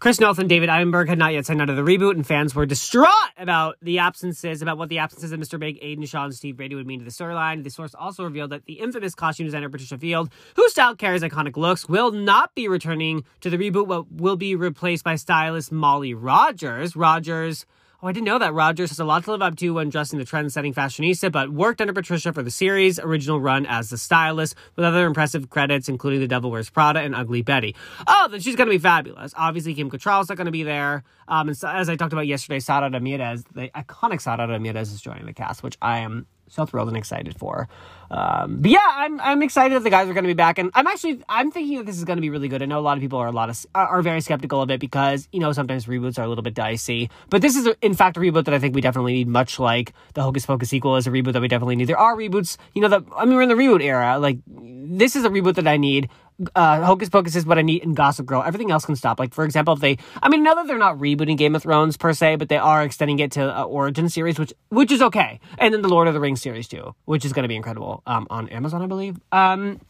Chris 0.01 0.21
Noth 0.21 0.39
and 0.39 0.49
David 0.49 0.69
Eigenberg 0.69 1.09
had 1.09 1.19
not 1.19 1.33
yet 1.33 1.47
signed 1.47 1.63
out 1.63 1.71
of 1.71 1.77
the 1.77 1.83
reboot, 1.83 2.11
and 2.11 2.27
fans 2.27 2.55
were 2.55 2.67
distraught 2.67 3.09
about 3.39 3.77
the 3.81 4.01
absences, 4.01 4.61
about 4.61 4.77
what 4.77 4.91
the 4.91 4.99
absences 4.99 5.33
of 5.33 5.41
Mr. 5.41 5.59
Big, 5.59 5.79
Aidan 5.81 6.05
Shaw, 6.05 6.25
and 6.25 6.35
Steve 6.35 6.57
Brady 6.57 6.75
would 6.75 6.87
mean 6.87 6.99
to 6.99 7.05
the 7.05 7.11
storyline. 7.11 7.65
The 7.65 7.71
source 7.71 7.95
also 7.95 8.25
revealed 8.25 8.51
that 8.51 8.67
the 8.67 8.75
infamous 8.75 9.15
costume 9.15 9.47
designer 9.47 9.71
Patricia 9.71 9.97
Field, 9.97 10.31
whose 10.57 10.73
style 10.73 10.95
carries 10.95 11.23
iconic 11.23 11.57
looks, 11.57 11.89
will 11.89 12.11
not 12.11 12.55
be 12.55 12.69
returning 12.69 13.25
to 13.41 13.49
the 13.49 13.57
reboot, 13.57 13.89
but 13.89 14.11
will 14.13 14.37
be 14.37 14.55
replaced 14.55 15.05
by 15.05 15.15
stylist 15.15 15.73
Molly 15.73 16.13
Rogers. 16.13 16.95
Rogers 16.97 17.65
Oh, 18.05 18.09
I 18.09 18.13
didn't 18.13 18.27
know 18.27 18.39
that 18.39 18.53
Rogers 18.53 18.91
has 18.91 18.99
a 18.99 19.05
lot 19.07 19.25
to 19.25 19.31
live 19.31 19.41
up 19.41 19.57
to 19.57 19.71
when 19.71 19.89
dressing 19.89 20.19
the 20.19 20.27
trend-setting 20.27 20.75
fashionista, 20.75 21.33
but 21.33 21.49
worked 21.49 21.81
under 21.81 21.95
Patricia 21.95 22.35
for 22.35 22.43
the 22.43 22.51
series' 22.51 22.99
original 22.99 23.41
run 23.41 23.65
as 23.65 23.89
the 23.89 23.97
stylist, 23.97 24.57
with 24.77 24.85
other 24.85 25.07
impressive 25.07 25.49
credits, 25.49 25.89
including 25.89 26.21
The 26.21 26.29
Devil 26.29 26.51
Wears 26.51 26.69
Prada 26.69 27.01
and 27.01 27.15
Ugly 27.15 27.41
Betty. 27.41 27.75
Oh, 28.07 28.29
then 28.31 28.41
she's 28.41 28.57
going 28.57 28.67
to 28.67 28.75
be 28.75 28.79
fabulous. 28.79 29.33
Obviously, 29.39 29.73
Kim 29.73 29.91
Cattrall's 29.91 30.29
not 30.29 30.37
going 30.37 30.45
to 30.45 30.53
be 30.53 30.65
there. 30.65 31.03
Um, 31.29 31.49
and 31.49 31.57
so, 31.57 31.67
as 31.67 31.89
I 31.89 31.97
talked 31.97 32.13
about 32.13 32.27
yesterday, 32.27 32.61
Sara 32.61 32.91
Ramirez, 32.91 33.43
the 33.55 33.71
iconic 33.71 34.21
Sara 34.21 34.47
Ramirez, 34.47 34.93
is 34.93 35.01
joining 35.01 35.25
the 35.25 35.33
cast, 35.33 35.63
which 35.63 35.79
I 35.81 36.01
am 36.01 36.27
so 36.55 36.67
thrilled 36.67 36.89
and 36.89 36.97
excited 36.97 37.37
for. 37.39 37.69
Um, 38.11 38.59
but 38.61 38.71
yeah, 38.71 38.79
I'm 38.85 39.21
I'm 39.21 39.43
excited 39.43 39.75
that 39.75 39.83
the 39.83 39.91
guys 39.91 40.09
are 40.09 40.15
going 40.15 40.25
to 40.25 40.29
be 40.29 40.35
back, 40.35 40.59
and 40.59 40.71
I'm 40.75 40.87
actually 40.87 41.23
I'm 41.29 41.51
thinking 41.51 41.79
that 41.79 41.87
this 41.87 41.97
is 41.97 42.05
going 42.05 42.17
to 42.17 42.23
be 42.23 42.31
really 42.31 42.49
good. 42.49 42.63
I 42.63 42.67
know 42.67 42.79
a 42.79 42.81
lot 42.81 42.97
of 42.97 43.01
people 43.01 43.19
are 43.19 43.27
a 43.27 43.33
lot 43.33 43.49
of 43.49 43.67
are 43.75 44.03
very 44.03 44.21
skeptical 44.21 44.63
of 44.63 44.71
it 44.71 44.79
because 44.79 45.29
you 45.33 45.41
know 45.41 45.53
sometimes 45.53 45.87
reboots 45.87 46.19
are 46.19 46.23
a 46.23 46.29
little 46.29 46.43
bit 46.43 46.55
dicey, 46.55 47.11
but 47.31 47.43
this 47.43 47.57
is 47.57 47.69
in 47.83 47.95
fact 47.95 48.17
a 48.17 48.21
reboot 48.21 48.45
that 48.45 48.55
I 48.55 48.59
think 48.59 48.75
we 48.75 48.81
definitely 48.81 49.15
need. 49.15 49.29
Much 49.29 49.59
like 49.59 49.93
the 50.15 50.23
Hocus 50.23 50.47
Pocus 50.47 50.69
sequel 50.69 50.97
is 50.97 51.07
a 51.07 51.11
reboot 51.11 51.33
that 51.33 51.43
we 51.43 51.49
definitely 51.49 51.77
need. 51.77 51.89
There 51.89 51.99
are 51.99 52.15
reboots, 52.17 52.57
you 52.75 52.83
know, 52.83 52.89
that 52.89 53.03
I 53.17 53.25
mean 53.25 53.35
we're 53.35 53.43
in 53.43 53.49
the 53.49 53.55
reboot 53.55 53.83
era. 53.83 54.19
Like 54.19 54.39
this 54.47 55.17
is 55.17 55.25
a 55.25 55.31
reboot 55.31 55.57
that 55.57 55.67
I 55.67 55.77
need 55.77 56.09
uh, 56.55 56.83
Hocus 56.83 57.09
Pocus 57.09 57.37
is 57.37 57.47
what 57.47 57.59
I 57.59 57.63
need 57.63 57.83
in 57.83 57.95
Gossip 57.95 58.27
Girl. 58.27 58.43
Everything 58.43 58.71
else 58.71 58.85
can 58.85 58.97
stop. 58.97 59.19
Like, 59.19 59.35
for 59.35 59.45
example, 59.45 59.75
if 59.75 59.81
they, 59.81 59.99
I 60.23 60.29
mean, 60.29 60.43
now 60.43 60.55
that 60.55 60.67
they're 60.67 60.79
not 60.79 60.99
rebooting 60.99 61.37
Game 61.37 61.55
of 61.55 61.63
Thrones 61.63 61.97
per 61.97 62.13
se, 62.13 62.37
but 62.37 62.49
they 62.49 62.57
are 62.57 62.83
extending 62.83 63.19
it 63.19 63.33
to 63.33 63.59
uh, 63.59 63.65
Origin 63.65 64.09
series, 64.09 64.39
which 64.39 64.53
which 64.69 64.91
is 64.91 65.03
okay, 65.03 65.41
and 65.59 65.73
then 65.73 65.83
the 65.83 65.89
Lord 65.89 66.09
of 66.09 66.15
the 66.15 66.21
Rings 66.21 66.43
series 66.43 66.69
too, 66.69 66.95
which 67.05 67.25
is 67.25 67.33
going 67.33 67.45
to 67.45 67.49
be 67.49 67.57
incredible 67.57 68.03
um, 68.07 68.27
on 68.31 68.49
Amazon, 68.49 68.83
I 68.83 68.87
believe. 68.87 69.19
Um, 69.33 69.81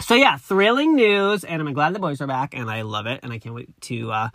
so 0.00 0.14
yeah, 0.14 0.36
thrilling 0.36 0.96
news, 0.96 1.44
and 1.44 1.62
I'm 1.62 1.72
glad 1.72 1.94
the 1.94 2.00
boys 2.00 2.20
are 2.20 2.26
back, 2.26 2.54
and 2.54 2.70
I 2.70 2.82
love 2.82 3.06
it, 3.06 3.20
and 3.22 3.32
I 3.32 3.38
can't 3.38 3.54
wait 3.54 3.68
to 3.82 4.10
uh, 4.10 4.28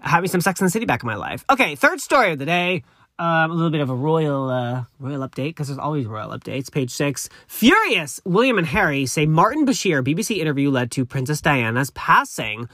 have 0.00 0.22
me 0.22 0.28
some 0.28 0.40
Sex 0.40 0.60
and 0.60 0.66
the 0.66 0.70
City 0.70 0.86
back 0.86 1.02
in 1.02 1.06
my 1.06 1.16
life. 1.16 1.44
Okay, 1.50 1.74
third 1.74 2.00
story 2.00 2.32
of 2.32 2.38
the 2.38 2.46
day. 2.46 2.84
Um, 3.20 3.50
a 3.50 3.54
little 3.54 3.70
bit 3.70 3.80
of 3.80 3.90
a 3.90 3.96
royal 3.96 4.48
uh, 4.48 4.84
royal 5.00 5.26
update 5.28 5.48
because 5.48 5.66
there's 5.66 5.78
always 5.78 6.06
royal 6.06 6.30
updates. 6.30 6.70
Page 6.70 6.90
six. 6.92 7.28
Furious. 7.48 8.20
William 8.24 8.58
and 8.58 8.66
Harry 8.68 9.06
say 9.06 9.26
Martin 9.26 9.66
Bashir 9.66 10.04
BBC 10.04 10.38
interview 10.38 10.70
led 10.70 10.92
to 10.92 11.04
Princess 11.04 11.40
Diana's 11.40 11.90
passing. 11.90 12.68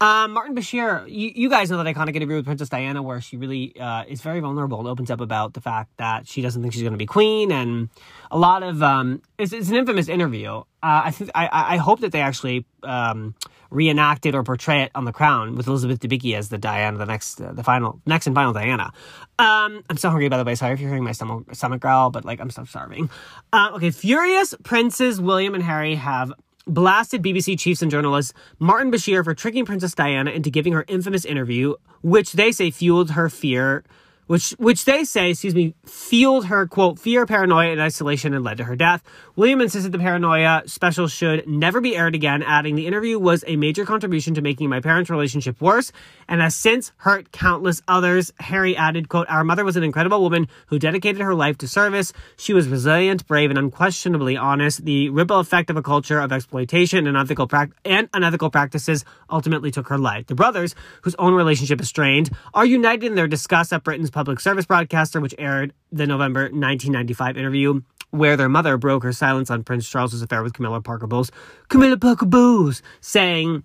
Um, 0.00 0.30
Martin 0.30 0.54
Bashir, 0.54 1.08
you, 1.08 1.32
you 1.34 1.50
guys 1.50 1.70
know 1.70 1.82
that 1.82 1.92
iconic 1.92 2.14
interview 2.14 2.36
with 2.36 2.44
Princess 2.44 2.68
Diana 2.68 3.02
where 3.02 3.20
she 3.20 3.36
really 3.36 3.78
uh, 3.80 4.04
is 4.06 4.20
very 4.20 4.38
vulnerable 4.38 4.78
and 4.78 4.86
opens 4.86 5.10
up 5.10 5.20
about 5.20 5.54
the 5.54 5.60
fact 5.60 5.96
that 5.96 6.28
she 6.28 6.40
doesn't 6.40 6.62
think 6.62 6.72
she's 6.72 6.82
going 6.82 6.92
to 6.92 6.98
be 6.98 7.06
queen, 7.06 7.50
and 7.50 7.88
a 8.30 8.38
lot 8.38 8.62
of 8.62 8.80
um, 8.80 9.22
it's, 9.38 9.52
it's 9.52 9.70
an 9.70 9.74
infamous 9.74 10.08
interview. 10.08 10.58
Uh, 10.82 11.02
I 11.06 11.10
think 11.10 11.30
I, 11.34 11.48
I 11.50 11.76
hope 11.78 12.00
that 12.00 12.12
they 12.12 12.20
actually 12.20 12.64
um, 12.84 13.34
reenact 13.70 14.24
it 14.26 14.36
or 14.36 14.44
portray 14.44 14.82
it 14.82 14.92
on 14.94 15.04
The 15.04 15.12
Crown 15.12 15.56
with 15.56 15.66
Elizabeth 15.66 15.98
Debicki 15.98 16.36
as 16.36 16.48
the 16.48 16.58
Diana, 16.58 16.96
the 16.96 17.04
next, 17.04 17.40
uh, 17.40 17.52
the 17.52 17.64
final, 17.64 18.00
next 18.06 18.26
and 18.26 18.34
final 18.36 18.52
Diana. 18.52 18.92
Um, 19.38 19.82
I'm 19.90 19.96
so 19.96 20.10
hungry 20.10 20.28
by 20.28 20.36
the 20.36 20.44
way. 20.44 20.54
Sorry 20.54 20.74
if 20.74 20.80
you're 20.80 20.90
hearing 20.90 21.04
my 21.04 21.12
stomach 21.12 21.52
stomach 21.54 21.80
growl, 21.80 22.10
but 22.10 22.24
like 22.24 22.40
I'm 22.40 22.50
so 22.50 22.64
starving. 22.64 23.10
Uh, 23.52 23.72
okay, 23.74 23.90
furious 23.90 24.54
princes 24.62 25.20
William 25.20 25.54
and 25.54 25.64
Harry 25.64 25.96
have 25.96 26.32
blasted 26.68 27.22
BBC 27.22 27.58
chiefs 27.58 27.82
and 27.82 27.90
journalist 27.90 28.34
Martin 28.58 28.92
Bashir 28.92 29.24
for 29.24 29.34
tricking 29.34 29.64
Princess 29.64 29.94
Diana 29.94 30.30
into 30.30 30.50
giving 30.50 30.74
her 30.74 30.84
infamous 30.86 31.24
interview, 31.24 31.74
which 32.02 32.32
they 32.32 32.52
say 32.52 32.70
fueled 32.70 33.12
her 33.12 33.28
fear 33.28 33.84
which 34.28 34.50
which 34.58 34.84
they 34.84 35.02
say, 35.04 35.30
excuse 35.30 35.54
me, 35.54 35.74
fueled 35.84 36.46
her 36.46 36.66
quote 36.66 36.98
fear, 36.98 37.26
paranoia, 37.26 37.72
and 37.72 37.80
isolation 37.80 38.32
and 38.32 38.44
led 38.44 38.58
to 38.58 38.64
her 38.64 38.76
death. 38.76 39.02
William 39.34 39.60
insisted 39.60 39.90
the 39.90 39.98
paranoia 39.98 40.62
special 40.66 41.08
should 41.08 41.48
never 41.48 41.80
be 41.80 41.96
aired 41.96 42.14
again, 42.14 42.42
adding 42.42 42.76
the 42.76 42.86
interview 42.86 43.18
was 43.18 43.42
a 43.46 43.56
major 43.56 43.84
contribution 43.84 44.34
to 44.34 44.42
making 44.42 44.68
my 44.68 44.80
parents' 44.80 45.10
relationship 45.10 45.60
worse 45.60 45.90
and 46.28 46.40
has 46.40 46.54
since 46.54 46.92
hurt 46.98 47.32
countless 47.32 47.82
others. 47.88 48.32
Harry 48.38 48.76
added, 48.76 49.08
quote, 49.08 49.28
Our 49.28 49.44
mother 49.44 49.64
was 49.64 49.76
an 49.76 49.82
incredible 49.82 50.20
woman 50.20 50.46
who 50.66 50.78
dedicated 50.78 51.22
her 51.22 51.34
life 51.34 51.58
to 51.58 51.68
service. 51.68 52.12
She 52.36 52.52
was 52.52 52.68
resilient, 52.68 53.26
brave, 53.26 53.50
and 53.50 53.58
unquestionably 53.58 54.36
honest. 54.36 54.84
The 54.84 55.08
ripple 55.08 55.40
effect 55.40 55.70
of 55.70 55.76
a 55.76 55.82
culture 55.82 56.20
of 56.20 56.32
exploitation 56.32 57.06
and 57.06 57.16
unethical, 57.16 57.46
pra- 57.46 57.70
and 57.84 58.08
unethical 58.12 58.50
practices 58.50 59.04
ultimately 59.30 59.70
took 59.70 59.88
her 59.88 59.98
life. 59.98 60.26
The 60.26 60.34
brothers, 60.34 60.74
whose 61.02 61.14
own 61.18 61.32
relationship 61.32 61.80
is 61.80 61.88
strained, 61.88 62.30
are 62.52 62.66
united 62.66 63.06
in 63.06 63.14
their 63.14 63.26
disgust 63.26 63.72
at 63.72 63.84
Britain's 63.84 64.10
public 64.18 64.40
service 64.40 64.66
broadcaster, 64.66 65.20
which 65.20 65.32
aired 65.38 65.72
the 65.92 66.04
November 66.04 66.40
1995 66.40 67.36
interview 67.36 67.80
where 68.10 68.36
their 68.36 68.48
mother 68.48 68.76
broke 68.76 69.04
her 69.04 69.12
silence 69.12 69.48
on 69.48 69.62
Prince 69.62 69.88
Charles's 69.88 70.22
affair 70.22 70.42
with 70.42 70.54
Camilla 70.54 70.80
Parker 70.80 71.06
Bowles. 71.06 71.30
Camilla 71.68 71.96
Parker 71.96 72.26
Bowles 72.26 72.82
saying, 73.00 73.62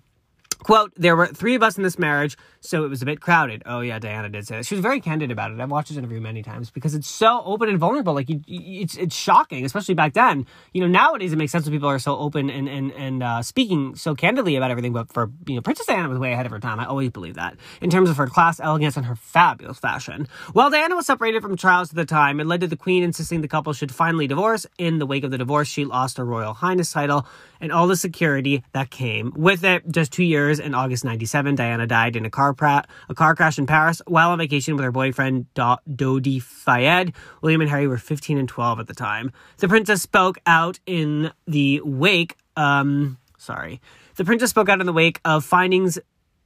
Quote, 0.64 0.92
there 0.96 1.14
were 1.14 1.28
three 1.28 1.54
of 1.54 1.62
us 1.62 1.76
in 1.76 1.84
this 1.84 1.98
marriage, 1.98 2.36
so 2.60 2.84
it 2.84 2.88
was 2.88 3.02
a 3.02 3.04
bit 3.04 3.20
crowded. 3.20 3.62
Oh, 3.66 3.80
yeah, 3.80 3.98
Diana 3.98 4.30
did 4.30 4.46
say 4.46 4.56
that. 4.56 4.66
She 4.66 4.74
was 4.74 4.82
very 4.82 5.00
candid 5.00 5.30
about 5.30 5.52
it. 5.52 5.60
I've 5.60 5.70
watched 5.70 5.90
this 5.90 5.98
interview 5.98 6.20
many 6.20 6.42
times 6.42 6.70
because 6.70 6.94
it's 6.94 7.06
so 7.06 7.42
open 7.44 7.68
and 7.68 7.78
vulnerable. 7.78 8.14
Like, 8.14 8.30
you, 8.30 8.40
it's 8.46 8.96
it's 8.96 9.14
shocking, 9.14 9.64
especially 9.64 9.94
back 9.94 10.14
then. 10.14 10.46
You 10.72 10.80
know, 10.80 10.88
nowadays 10.88 11.32
it 11.32 11.36
makes 11.36 11.52
sense 11.52 11.66
when 11.66 11.72
people 11.72 11.88
are 11.88 11.98
so 11.98 12.16
open 12.18 12.50
and, 12.50 12.68
and, 12.68 12.90
and 12.92 13.22
uh, 13.22 13.42
speaking 13.42 13.94
so 13.94 14.14
candidly 14.14 14.56
about 14.56 14.70
everything. 14.70 14.92
But 14.92 15.12
for, 15.12 15.30
you 15.46 15.54
know, 15.54 15.60
Princess 15.60 15.86
Diana 15.86 16.08
was 16.08 16.18
way 16.18 16.32
ahead 16.32 16.46
of 16.46 16.52
her 16.52 16.58
time. 16.60 16.80
I 16.80 16.86
always 16.86 17.10
believe 17.10 17.34
that 17.34 17.56
in 17.80 17.90
terms 17.90 18.08
of 18.08 18.16
her 18.16 18.26
class, 18.26 18.58
elegance, 18.58 18.96
and 18.96 19.06
her 19.06 19.16
fabulous 19.16 19.78
fashion. 19.78 20.26
While 20.54 20.70
Diana 20.70 20.96
was 20.96 21.06
separated 21.06 21.42
from 21.42 21.56
Charles 21.56 21.90
at 21.90 21.96
the 21.96 22.06
time, 22.06 22.40
it 22.40 22.46
led 22.46 22.62
to 22.62 22.66
the 22.66 22.76
Queen 22.76 23.02
insisting 23.02 23.42
the 23.42 23.48
couple 23.48 23.74
should 23.74 23.94
finally 23.94 24.26
divorce. 24.26 24.66
In 24.78 24.98
the 24.98 25.06
wake 25.06 25.24
of 25.24 25.30
the 25.30 25.38
divorce, 25.38 25.68
she 25.68 25.84
lost 25.84 26.16
her 26.16 26.24
Royal 26.24 26.54
Highness 26.54 26.90
title 26.90 27.26
and 27.60 27.70
all 27.70 27.86
the 27.86 27.96
security 27.96 28.64
that 28.72 28.90
came 28.90 29.32
with 29.36 29.64
it. 29.64 29.86
Just 29.90 30.12
two 30.12 30.24
years 30.24 30.53
in 30.60 30.74
August 30.74 31.04
97, 31.04 31.54
Diana 31.54 31.86
died 31.86 32.16
in 32.16 32.24
a 32.24 32.30
car, 32.30 32.52
pra- 32.54 32.84
a 33.08 33.14
car 33.14 33.34
crash 33.34 33.58
in 33.58 33.66
Paris 33.66 34.00
while 34.06 34.30
on 34.30 34.38
vacation 34.38 34.76
with 34.76 34.84
her 34.84 34.92
boyfriend 34.92 35.52
Do- 35.54 35.76
Dodi 35.88 36.40
Fayed. 36.42 37.12
William 37.42 37.60
and 37.60 37.70
Harry 37.70 37.86
were 37.86 37.98
15 37.98 38.38
and 38.38 38.48
12 38.48 38.80
at 38.80 38.86
the 38.86 38.94
time. 38.94 39.32
The 39.58 39.68
princess 39.68 40.02
spoke 40.02 40.38
out 40.46 40.78
in 40.86 41.30
the 41.46 41.80
wake, 41.84 42.36
um, 42.56 43.18
sorry. 43.38 43.80
The 44.16 44.24
princess 44.24 44.50
spoke 44.50 44.68
out 44.68 44.80
in 44.80 44.86
the 44.86 44.92
wake 44.92 45.20
of 45.24 45.44
findings 45.44 45.98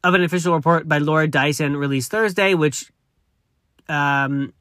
of 0.05 0.15
an 0.15 0.23
official 0.23 0.55
report 0.55 0.88
by 0.88 0.99
Lord 0.99 1.31
Dyson 1.31 1.77
released 1.77 2.11
Thursday, 2.11 2.55
which 2.55 2.91
um, 3.88 4.53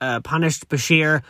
uh, 0.00 0.20
punished 0.20 0.68
Bashir 0.68 1.22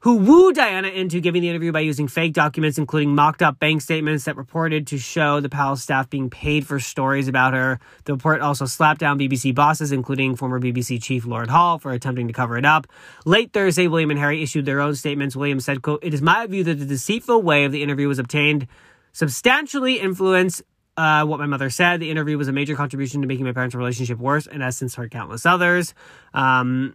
who 0.00 0.16
wooed 0.16 0.54
Diana 0.54 0.88
into 0.88 1.20
giving 1.20 1.42
the 1.42 1.48
interview 1.48 1.72
by 1.72 1.80
using 1.80 2.06
fake 2.06 2.32
documents, 2.32 2.78
including 2.78 3.14
mocked 3.14 3.42
up 3.42 3.58
bank 3.58 3.82
statements 3.82 4.24
that 4.24 4.36
reported 4.36 4.86
to 4.88 4.98
show 4.98 5.40
the 5.40 5.48
palace 5.48 5.82
staff 5.82 6.08
being 6.08 6.30
paid 6.30 6.66
for 6.66 6.78
stories 6.78 7.26
about 7.26 7.52
her. 7.54 7.80
The 8.04 8.12
report 8.12 8.40
also 8.40 8.64
slapped 8.64 9.00
down 9.00 9.18
BBC 9.18 9.54
bosses, 9.54 9.90
including 9.90 10.36
former 10.36 10.60
BBC 10.60 11.02
chief 11.02 11.26
Lord 11.26 11.50
Hall, 11.50 11.78
for 11.78 11.92
attempting 11.92 12.28
to 12.28 12.32
cover 12.32 12.56
it 12.56 12.64
up. 12.64 12.86
Late 13.24 13.52
Thursday, 13.52 13.88
William 13.88 14.10
and 14.10 14.20
Harry 14.20 14.42
issued 14.42 14.66
their 14.66 14.80
own 14.80 14.94
statements. 14.94 15.34
William 15.34 15.58
said, 15.58 15.82
quote, 15.82 16.04
It 16.04 16.14
is 16.14 16.22
my 16.22 16.46
view 16.46 16.62
that 16.64 16.74
the 16.74 16.86
deceitful 16.86 17.42
way 17.42 17.64
of 17.64 17.72
the 17.72 17.82
interview 17.82 18.06
was 18.06 18.18
obtained 18.18 18.68
substantially 19.12 19.98
influenced 19.98 20.62
uh, 20.96 21.24
what 21.24 21.40
my 21.40 21.46
mother 21.46 21.70
said. 21.70 21.98
The 21.98 22.10
interview 22.10 22.38
was 22.38 22.46
a 22.46 22.52
major 22.52 22.76
contribution 22.76 23.20
to 23.22 23.26
making 23.26 23.44
my 23.44 23.52
parents' 23.52 23.74
relationship 23.74 24.18
worse 24.18 24.46
and 24.46 24.62
has 24.62 24.76
since 24.76 24.94
hurt 24.94 25.10
countless 25.10 25.44
others. 25.44 25.92
Um, 26.34 26.94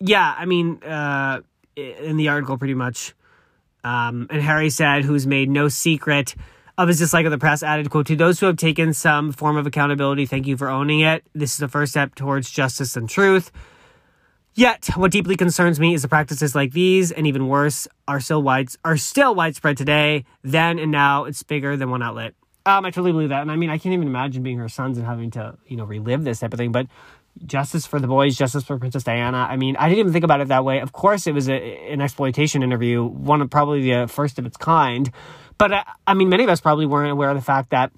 yeah, 0.00 0.34
I 0.36 0.46
mean, 0.46 0.82
uh, 0.82 1.40
in 1.78 2.16
the 2.16 2.28
article 2.28 2.58
pretty 2.58 2.74
much. 2.74 3.14
Um, 3.84 4.26
and 4.30 4.42
Harry 4.42 4.70
said, 4.70 5.04
who's 5.04 5.26
made 5.26 5.48
no 5.48 5.68
secret 5.68 6.34
of 6.76 6.88
his 6.88 6.98
dislike 6.98 7.24
of 7.24 7.30
the 7.30 7.38
press, 7.38 7.62
added, 7.62 7.90
quote, 7.90 8.06
to 8.06 8.16
those 8.16 8.38
who 8.38 8.46
have 8.46 8.56
taken 8.56 8.92
some 8.92 9.32
form 9.32 9.56
of 9.56 9.66
accountability, 9.66 10.26
thank 10.26 10.46
you 10.46 10.56
for 10.56 10.68
owning 10.68 11.00
it. 11.00 11.24
This 11.34 11.52
is 11.52 11.58
the 11.58 11.68
first 11.68 11.92
step 11.92 12.14
towards 12.14 12.50
justice 12.50 12.96
and 12.96 13.08
truth. 13.08 13.50
Yet, 14.54 14.90
what 14.96 15.12
deeply 15.12 15.36
concerns 15.36 15.78
me 15.78 15.94
is 15.94 16.02
the 16.02 16.08
practices 16.08 16.54
like 16.54 16.72
these, 16.72 17.12
and 17.12 17.26
even 17.26 17.46
worse, 17.46 17.86
are 18.08 18.18
still 18.18 18.42
wide 18.42 18.70
are 18.84 18.96
still 18.96 19.34
widespread 19.34 19.76
today. 19.76 20.24
Then 20.42 20.80
and 20.80 20.90
now, 20.90 21.24
it's 21.24 21.44
bigger 21.44 21.76
than 21.76 21.90
one 21.90 22.02
outlet. 22.02 22.34
Um, 22.66 22.84
I 22.84 22.90
totally 22.90 23.12
believe 23.12 23.28
that, 23.28 23.42
and 23.42 23.52
I 23.52 23.56
mean, 23.56 23.70
I 23.70 23.78
can't 23.78 23.94
even 23.94 24.08
imagine 24.08 24.42
being 24.42 24.58
her 24.58 24.68
sons 24.68 24.98
and 24.98 25.06
having 25.06 25.30
to, 25.32 25.56
you 25.66 25.76
know, 25.76 25.84
relive 25.84 26.24
this 26.24 26.40
type 26.40 26.52
of 26.52 26.58
thing. 26.58 26.72
But 26.72 26.88
justice 27.46 27.86
for 27.86 27.98
the 27.98 28.06
boys, 28.06 28.36
justice 28.36 28.64
for 28.64 28.78
Princess 28.78 29.04
Diana. 29.04 29.38
I 29.38 29.56
mean, 29.56 29.76
I 29.76 29.88
didn't 29.88 30.00
even 30.00 30.12
think 30.12 30.24
about 30.24 30.40
it 30.40 30.48
that 30.48 30.64
way. 30.64 30.80
Of 30.80 30.92
course, 30.92 31.26
it 31.26 31.32
was 31.32 31.48
a, 31.48 31.54
an 31.90 32.00
exploitation 32.00 32.62
interview, 32.62 33.04
one 33.04 33.40
of 33.40 33.50
probably 33.50 33.90
the 33.90 34.08
first 34.08 34.38
of 34.38 34.46
its 34.46 34.56
kind. 34.56 35.10
But 35.56 35.72
I, 35.72 35.78
uh, 35.78 35.84
I 36.06 36.14
mean, 36.14 36.28
many 36.28 36.44
of 36.44 36.50
us 36.50 36.60
probably 36.60 36.86
weren't 36.86 37.10
aware 37.10 37.30
of 37.30 37.36
the 37.36 37.42
fact 37.42 37.70
that 37.70 37.92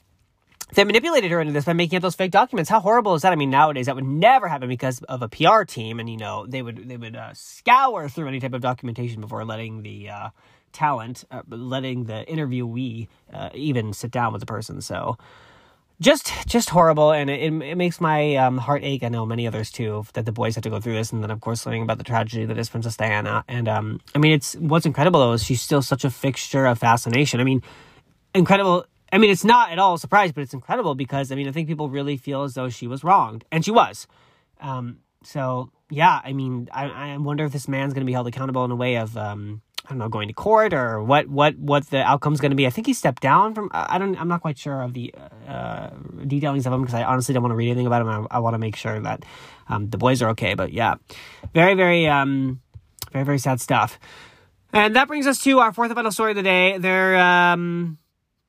they 0.74 0.84
manipulated 0.84 1.30
her 1.30 1.40
into 1.40 1.52
this 1.52 1.64
by 1.64 1.72
making 1.72 1.96
up 1.96 2.02
those 2.02 2.14
fake 2.14 2.30
documents. 2.30 2.70
How 2.70 2.80
horrible 2.80 3.14
is 3.14 3.22
that? 3.22 3.32
I 3.32 3.36
mean, 3.36 3.50
nowadays 3.50 3.86
that 3.86 3.96
would 3.96 4.04
never 4.04 4.46
happen 4.48 4.68
because 4.68 5.02
of 5.02 5.22
a 5.22 5.28
PR 5.28 5.64
team, 5.64 5.98
and 5.98 6.08
you 6.08 6.16
know 6.16 6.46
they 6.46 6.62
would 6.62 6.88
they 6.88 6.96
would 6.96 7.16
uh, 7.16 7.34
scour 7.34 8.08
through 8.08 8.28
any 8.28 8.40
type 8.40 8.54
of 8.54 8.60
documentation 8.60 9.20
before 9.20 9.44
letting 9.44 9.82
the 9.82 10.10
uh, 10.10 10.28
talent, 10.72 11.24
uh, 11.30 11.42
letting 11.48 12.04
the 12.04 12.24
interviewee 12.28 13.08
uh, 13.32 13.50
even 13.54 13.92
sit 13.92 14.10
down 14.10 14.32
with 14.32 14.40
the 14.40 14.46
person. 14.46 14.80
So 14.80 15.18
just 16.00 16.32
just 16.48 16.70
horrible 16.70 17.12
and 17.12 17.28
it, 17.28 17.52
it 17.52 17.76
makes 17.76 18.00
my 18.00 18.36
um, 18.36 18.58
heart 18.58 18.82
ache. 18.82 19.02
I 19.02 19.08
know 19.08 19.26
many 19.26 19.46
others 19.46 19.70
too 19.70 20.04
that 20.14 20.24
the 20.24 20.32
boys 20.32 20.54
had 20.54 20.64
to 20.64 20.70
go 20.70 20.80
through 20.80 20.94
this 20.94 21.12
and 21.12 21.22
then 21.22 21.30
of 21.30 21.40
course 21.40 21.66
learning 21.66 21.82
about 21.82 21.98
the 21.98 22.04
tragedy 22.04 22.46
that 22.46 22.58
is 22.58 22.70
princess 22.70 22.96
diana. 22.96 23.44
And 23.48 23.68
um, 23.68 24.00
i 24.14 24.18
mean 24.18 24.32
it's 24.32 24.54
what's 24.54 24.86
incredible 24.86 25.20
though 25.20 25.32
is 25.32 25.44
she's 25.44 25.60
still 25.60 25.82
such 25.82 26.04
a 26.04 26.10
fixture 26.10 26.66
of 26.66 26.78
fascination. 26.78 27.40
I 27.40 27.44
mean 27.44 27.62
incredible 28.34 28.86
i 29.12 29.18
mean 29.18 29.30
it's 29.30 29.44
not 29.44 29.72
at 29.72 29.78
all 29.78 29.94
a 29.94 29.98
surprise 29.98 30.30
but 30.32 30.42
it's 30.42 30.54
incredible 30.54 30.94
because 30.94 31.32
i 31.32 31.34
mean 31.34 31.48
i 31.48 31.52
think 31.52 31.66
people 31.66 31.90
really 31.90 32.16
feel 32.16 32.44
as 32.44 32.54
though 32.54 32.68
she 32.68 32.86
was 32.86 33.04
wronged 33.04 33.44
and 33.52 33.64
she 33.64 33.70
was. 33.70 34.06
Um, 34.60 34.98
so 35.22 35.70
yeah 35.90 36.20
i 36.24 36.32
mean 36.32 36.68
I, 36.72 37.12
I 37.12 37.16
wonder 37.18 37.44
if 37.44 37.52
this 37.52 37.68
man's 37.68 37.92
going 37.92 38.02
to 38.02 38.06
be 38.06 38.12
held 38.12 38.26
accountable 38.26 38.64
in 38.64 38.70
a 38.70 38.76
way 38.76 38.96
of 38.96 39.16
um, 39.18 39.60
I 39.86 39.90
don't 39.90 39.98
know, 39.98 40.08
going 40.08 40.28
to 40.28 40.34
court 40.34 40.72
or 40.72 41.02
what 41.02 41.28
what 41.28 41.56
what 41.58 41.86
the 41.90 42.02
outcome's 42.02 42.40
going 42.40 42.50
to 42.50 42.56
be. 42.56 42.66
I 42.66 42.70
think 42.70 42.86
he 42.86 42.92
stepped 42.92 43.22
down 43.22 43.54
from. 43.54 43.70
I 43.72 43.98
don't. 43.98 44.20
I'm 44.20 44.28
not 44.28 44.42
quite 44.42 44.58
sure 44.58 44.82
of 44.82 44.92
the 44.92 45.12
uh, 45.48 45.90
detailings 46.22 46.66
of 46.66 46.72
him 46.72 46.82
because 46.82 46.94
I 46.94 47.04
honestly 47.04 47.32
don't 47.32 47.42
want 47.42 47.52
to 47.52 47.56
read 47.56 47.70
anything 47.70 47.86
about 47.86 48.02
him. 48.02 48.08
I, 48.08 48.36
I 48.36 48.38
want 48.40 48.54
to 48.54 48.58
make 48.58 48.76
sure 48.76 49.00
that 49.00 49.24
um, 49.68 49.88
the 49.88 49.98
boys 49.98 50.22
are 50.22 50.30
okay. 50.30 50.54
But 50.54 50.72
yeah, 50.72 50.96
very 51.54 51.74
very 51.74 52.06
um, 52.06 52.60
very 53.12 53.24
very 53.24 53.38
sad 53.38 53.60
stuff. 53.60 53.98
And 54.72 54.94
that 54.96 55.08
brings 55.08 55.26
us 55.26 55.42
to 55.44 55.58
our 55.58 55.72
fourth 55.72 55.90
and 55.90 55.96
final 55.96 56.12
story 56.12 56.32
of 56.32 56.36
the 56.36 56.42
day. 56.42 56.78
There 56.78 57.18
um, 57.18 57.98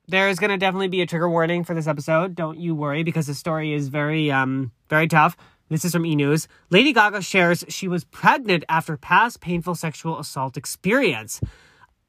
there 0.08 0.28
is 0.28 0.38
going 0.38 0.50
to 0.50 0.58
definitely 0.58 0.88
be 0.88 1.00
a 1.00 1.06
trigger 1.06 1.28
warning 1.28 1.64
for 1.64 1.74
this 1.74 1.86
episode. 1.86 2.34
Don't 2.34 2.58
you 2.58 2.74
worry 2.74 3.02
because 3.02 3.26
the 3.26 3.34
story 3.34 3.72
is 3.72 3.88
very 3.88 4.30
um, 4.30 4.70
very 4.88 5.08
tough. 5.08 5.36
This 5.72 5.86
is 5.86 5.92
from 5.92 6.04
E! 6.04 6.14
News. 6.14 6.48
Lady 6.68 6.92
Gaga 6.92 7.22
shares 7.22 7.64
she 7.66 7.88
was 7.88 8.04
pregnant 8.04 8.62
after 8.68 8.98
past 8.98 9.40
painful 9.40 9.74
sexual 9.74 10.18
assault 10.18 10.58
experience. 10.58 11.40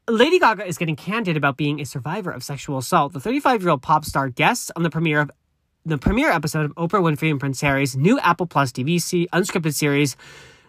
Lady 0.06 0.38
Gaga 0.38 0.66
is 0.66 0.76
getting 0.76 0.96
candid 0.96 1.34
about 1.38 1.56
being 1.56 1.80
a 1.80 1.86
survivor 1.86 2.30
of 2.30 2.44
sexual 2.44 2.76
assault. 2.76 3.14
The 3.14 3.20
35 3.20 3.62
year 3.62 3.70
old 3.70 3.80
pop 3.80 4.04
star 4.04 4.28
guests 4.28 4.70
on 4.76 4.82
the 4.82 4.90
premiere 4.90 5.20
of 5.20 5.30
the 5.86 5.96
premiere 5.96 6.30
episode 6.30 6.66
of 6.66 6.74
Oprah 6.74 7.00
Winfrey 7.00 7.30
and 7.30 7.40
Prince 7.40 7.62
Harry's 7.62 7.96
new 7.96 8.18
Apple 8.20 8.46
Plus 8.46 8.70
TV 8.70 8.96
unscripted 9.32 9.72
series 9.72 10.14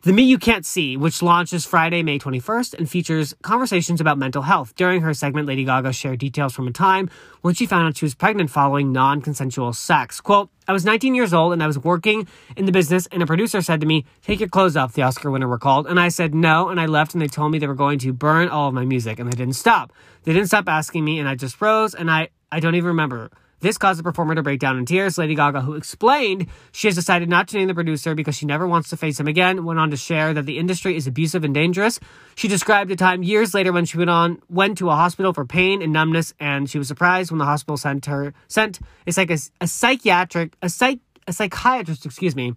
the 0.05 0.13
Me 0.13 0.21
You 0.21 0.37
Can't 0.37 0.67
See, 0.67 0.95
which 0.97 1.23
launches 1.23 1.65
Friday, 1.65 2.03
May 2.03 2.19
21st 2.19 2.75
and 2.75 2.87
features 2.87 3.33
conversations 3.41 3.99
about 3.99 4.19
mental 4.19 4.43
health. 4.43 4.75
During 4.75 5.01
her 5.01 5.15
segment, 5.15 5.47
Lady 5.47 5.65
Gaga 5.65 5.93
shared 5.93 6.19
details 6.19 6.53
from 6.53 6.67
a 6.67 6.71
time 6.71 7.09
when 7.41 7.55
she 7.55 7.65
found 7.65 7.87
out 7.87 7.97
she 7.97 8.05
was 8.05 8.13
pregnant 8.13 8.51
following 8.51 8.91
non 8.91 9.19
consensual 9.19 9.73
sex. 9.73 10.21
Quote, 10.21 10.51
I 10.67 10.73
was 10.73 10.85
19 10.85 11.15
years 11.15 11.33
old 11.33 11.53
and 11.53 11.63
I 11.63 11.65
was 11.65 11.79
working 11.79 12.27
in 12.55 12.67
the 12.67 12.71
business, 12.71 13.07
and 13.07 13.23
a 13.23 13.25
producer 13.25 13.63
said 13.63 13.81
to 13.81 13.87
me, 13.87 14.05
Take 14.21 14.39
your 14.39 14.49
clothes 14.49 14.77
off, 14.77 14.93
the 14.93 15.01
Oscar 15.01 15.31
winner 15.31 15.47
recalled. 15.47 15.87
And 15.87 15.99
I 15.99 16.09
said 16.09 16.35
no, 16.35 16.69
and 16.69 16.79
I 16.79 16.85
left, 16.85 17.15
and 17.15 17.21
they 17.21 17.27
told 17.27 17.51
me 17.51 17.57
they 17.57 17.65
were 17.65 17.73
going 17.73 17.97
to 17.99 18.13
burn 18.13 18.47
all 18.47 18.67
of 18.67 18.75
my 18.75 18.85
music, 18.85 19.17
and 19.17 19.27
they 19.31 19.35
didn't 19.35 19.55
stop. 19.55 19.91
They 20.21 20.33
didn't 20.33 20.49
stop 20.49 20.69
asking 20.69 21.03
me, 21.03 21.17
and 21.17 21.27
I 21.27 21.33
just 21.33 21.55
froze, 21.55 21.95
and 21.95 22.11
I, 22.11 22.29
I 22.51 22.59
don't 22.59 22.75
even 22.75 22.89
remember 22.89 23.31
This 23.59 23.77
caused 23.77 23.99
the 23.99 24.03
performer 24.03 24.35
to 24.35 24.43
break 24.43 24.59
down 24.59 24.77
in 24.77 24.85
tears. 24.85 25.17
Lady 25.17 25.35
Gaga, 25.35 25.61
who 25.61 25.73
explained 25.73 26.47
she 26.71 26.87
has 26.87 26.95
decided 26.95 27.29
not 27.29 27.47
to 27.49 27.57
name 27.57 27.67
the 27.67 27.73
producer 27.73 28.13
because 28.13 28.35
she 28.35 28.45
never 28.45 28.67
wants 28.67 28.89
to 28.89 28.97
face 28.97 29.19
him 29.19 29.27
again, 29.27 29.63
went 29.63 29.79
on 29.79 29.89
to 29.91 29.97
share 29.97 30.33
that 30.33 30.45
the 30.45 30.57
industry 30.57 30.95
is 30.95 31.07
abusive 31.07 31.43
and 31.43 31.53
dangerous. 31.53 31.99
She 32.35 32.47
described 32.47 32.91
a 32.91 32.95
time 32.95 33.23
years 33.23 33.53
later 33.53 33.71
when 33.71 33.85
she 33.85 33.97
went 33.97 34.09
on 34.09 34.41
went 34.49 34.77
to 34.79 34.89
a 34.89 34.95
hospital 34.95 35.33
for 35.33 35.45
pain 35.45 35.81
and 35.81 35.93
numbness, 35.93 36.33
and 36.39 36.69
she 36.69 36.77
was 36.77 36.87
surprised 36.87 37.31
when 37.31 37.39
the 37.39 37.45
hospital 37.45 37.77
sent 37.77 38.05
her 38.05 38.33
sent 38.47 38.79
it's 39.05 39.17
like 39.17 39.31
a, 39.31 39.37
a 39.61 39.67
psychiatric 39.67 40.55
a 40.61 40.69
psych 40.69 40.99
a 41.27 41.33
psychiatrist, 41.33 42.05
excuse 42.05 42.35
me, 42.35 42.55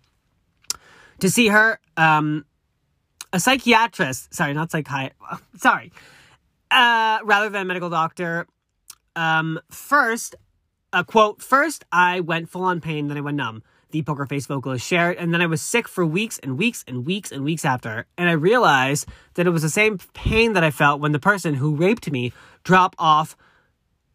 to 1.20 1.30
see 1.30 1.48
her. 1.48 1.80
Um, 1.96 2.44
a 3.32 3.40
psychiatrist, 3.40 4.32
sorry, 4.32 4.54
not 4.54 4.70
psychiatrist, 4.70 5.20
sorry, 5.56 5.92
uh, 6.70 7.18
rather 7.24 7.48
than 7.48 7.62
a 7.62 7.64
medical 7.64 7.90
doctor. 7.90 8.46
Um, 9.16 9.60
first, 9.70 10.36
a 10.92 11.04
quote, 11.04 11.42
first 11.42 11.84
I 11.92 12.20
went 12.20 12.48
full 12.48 12.64
on 12.64 12.80
pain, 12.80 13.08
then 13.08 13.16
I 13.16 13.20
went 13.20 13.36
numb. 13.36 13.62
The 13.90 14.02
poker 14.02 14.26
face 14.26 14.46
vocalist 14.46 14.86
shared, 14.86 15.16
and 15.16 15.32
then 15.32 15.40
I 15.40 15.46
was 15.46 15.62
sick 15.62 15.88
for 15.88 16.04
weeks 16.04 16.38
and 16.38 16.58
weeks 16.58 16.84
and 16.86 17.06
weeks 17.06 17.32
and 17.32 17.42
weeks 17.42 17.64
after. 17.64 18.06
And 18.18 18.28
I 18.28 18.32
realized 18.32 19.06
that 19.34 19.46
it 19.46 19.50
was 19.50 19.62
the 19.62 19.70
same 19.70 19.98
pain 20.12 20.52
that 20.52 20.64
I 20.64 20.70
felt 20.70 21.00
when 21.00 21.12
the 21.12 21.18
person 21.18 21.54
who 21.54 21.74
raped 21.74 22.10
me 22.10 22.32
dropped 22.64 22.96
off 22.98 23.36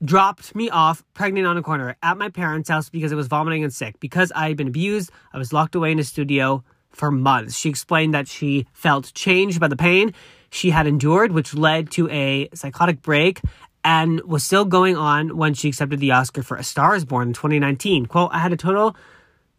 dropped 0.03 0.53
me 0.53 0.70
off 0.70 1.03
pregnant 1.13 1.48
on 1.48 1.58
a 1.58 1.63
corner 1.63 1.96
at 2.03 2.18
my 2.18 2.30
parents' 2.30 2.70
house 2.70 2.89
because 2.89 3.13
I 3.13 3.15
was 3.15 3.27
vomiting 3.27 3.63
and 3.63 3.74
sick. 3.74 4.00
Because 4.00 4.32
I 4.36 4.50
had 4.50 4.58
been 4.58 4.68
abused, 4.68 5.12
I 5.32 5.38
was 5.38 5.53
locked 5.53 5.75
away 5.75 5.92
in 5.92 6.00
a 6.00 6.03
studio 6.03 6.63
for 6.89 7.10
months. 7.10 7.58
She 7.58 7.70
explained 7.70 8.13
that 8.13 8.27
she 8.27 8.68
felt 8.74 9.13
changed 9.13 9.60
by 9.60 9.70
the 9.70 9.77
pain 9.77 10.13
she 10.51 10.70
had 10.70 10.86
endured, 10.86 11.32
which 11.32 11.56
led 11.56 11.89
to 11.92 12.08
a 12.10 12.48
psychotic 12.53 13.01
break 13.01 13.42
and 13.83 14.21
was 14.21 14.43
still 14.43 14.65
going 14.65 14.95
on 14.95 15.37
when 15.37 15.53
she 15.53 15.67
accepted 15.67 15.99
the 15.99 16.11
Oscar 16.11 16.43
for 16.43 16.57
A 16.57 16.63
Star 16.63 16.95
is 16.95 17.05
Born 17.05 17.29
in 17.29 17.33
2019. 17.33 18.05
Quote, 18.05 18.29
I 18.33 18.39
had 18.39 18.53
a 18.53 18.57
total 18.57 18.95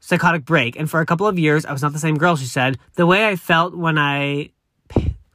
psychotic 0.00 0.44
break, 0.44 0.76
and 0.76 0.90
for 0.90 1.00
a 1.00 1.06
couple 1.06 1.26
of 1.26 1.38
years, 1.38 1.64
I 1.64 1.72
was 1.72 1.82
not 1.82 1.92
the 1.92 1.98
same 1.98 2.16
girl, 2.16 2.36
she 2.36 2.46
said. 2.46 2.78
The 2.94 3.06
way 3.06 3.26
I 3.26 3.36
felt 3.36 3.74
when 3.74 3.98
I 3.98 4.50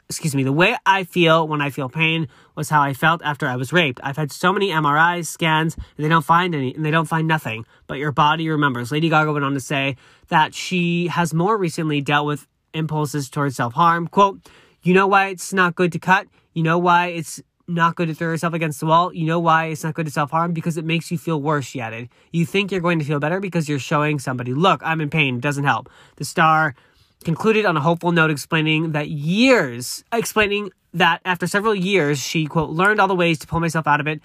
excuse 0.10 0.34
me, 0.34 0.42
the 0.42 0.52
way 0.52 0.76
I 0.88 1.04
feel 1.04 1.48
when 1.48 1.62
I 1.62 1.70
feel 1.70 1.88
pain 1.88 2.28
was 2.56 2.70
how 2.70 2.82
I 2.82 2.94
felt 2.94 3.22
after 3.24 3.48
I 3.48 3.56
was 3.56 3.72
raped. 3.72 4.00
I've 4.04 4.18
had 4.18 4.32
so 4.32 4.52
many 4.52 4.70
MRIs, 4.70 5.28
scans, 5.28 5.76
and 5.76 6.04
they 6.04 6.10
don't 6.10 6.26
find 6.26 6.56
any, 6.56 6.74
and 6.74 6.84
they 6.84 6.90
don't 6.90 7.06
find 7.06 7.28
nothing. 7.28 7.66
But 7.86 8.00
your 8.00 8.12
body 8.12 8.50
remembers. 8.50 8.92
Lady 8.92 9.08
Gaga 9.08 9.32
went 9.32 9.46
on 9.46 9.54
to 9.54 9.60
say 9.60 9.98
that 10.30 10.56
she 10.56 11.08
has 11.08 11.32
more 11.32 11.58
recently 11.58 12.02
dealt 12.02 12.26
with 12.26 12.48
impulses 12.74 13.30
towards 13.30 13.56
self 13.56 13.74
harm. 13.74 14.08
Quote, 14.08 14.40
you 14.82 14.94
know 14.94 15.06
why 15.06 15.28
it's 15.28 15.54
not 15.54 15.76
good 15.76 15.92
to 15.92 16.00
cut? 16.00 16.28
You 16.54 16.64
know 16.64 16.80
why 16.80 17.08
it's 17.08 17.42
not 17.70 17.96
good 17.96 18.08
to 18.08 18.14
throw 18.14 18.30
yourself 18.30 18.54
against 18.54 18.80
the 18.80 18.86
wall? 18.88 19.14
You 19.14 19.26
know 19.26 19.40
why 19.40 19.66
it's 19.66 19.84
not 19.84 19.94
good 19.94 20.06
to 20.08 20.12
self 20.12 20.32
harm? 20.32 20.54
Because 20.54 20.78
it 20.78 20.86
makes 20.86 21.12
you 21.12 21.18
feel 21.18 21.42
worse, 21.42 21.66
she 21.66 21.80
added. 21.80 22.10
You 22.32 22.46
think 22.46 22.72
you're 22.72 22.82
going 22.82 23.00
to 23.00 23.06
feel 23.06 23.20
better 23.20 23.40
because 23.40 23.70
you're 23.70 23.80
showing 23.80 24.20
somebody, 24.20 24.54
look, 24.54 24.82
I'm 24.84 25.02
in 25.02 25.10
pain. 25.10 25.36
It 25.36 25.42
doesn't 25.42 25.64
help. 25.64 25.90
The 26.18 26.26
star 26.26 26.76
concluded 27.24 27.66
on 27.66 27.78
a 27.78 27.82
hopeful 27.82 28.12
note 28.12 28.32
explaining 28.32 28.94
that 28.94 29.10
years, 29.10 30.04
explaining 30.12 30.72
that 30.94 31.22
after 31.26 31.48
several 31.48 31.76
years, 31.76 32.20
she, 32.20 32.46
quote, 32.46 32.70
learned 32.70 33.00
all 33.00 33.08
the 33.08 33.16
ways 33.16 33.38
to 33.40 33.48
pull 33.48 33.60
myself 33.60 33.88
out 33.88 34.00
of 34.00 34.08
it. 34.08 34.22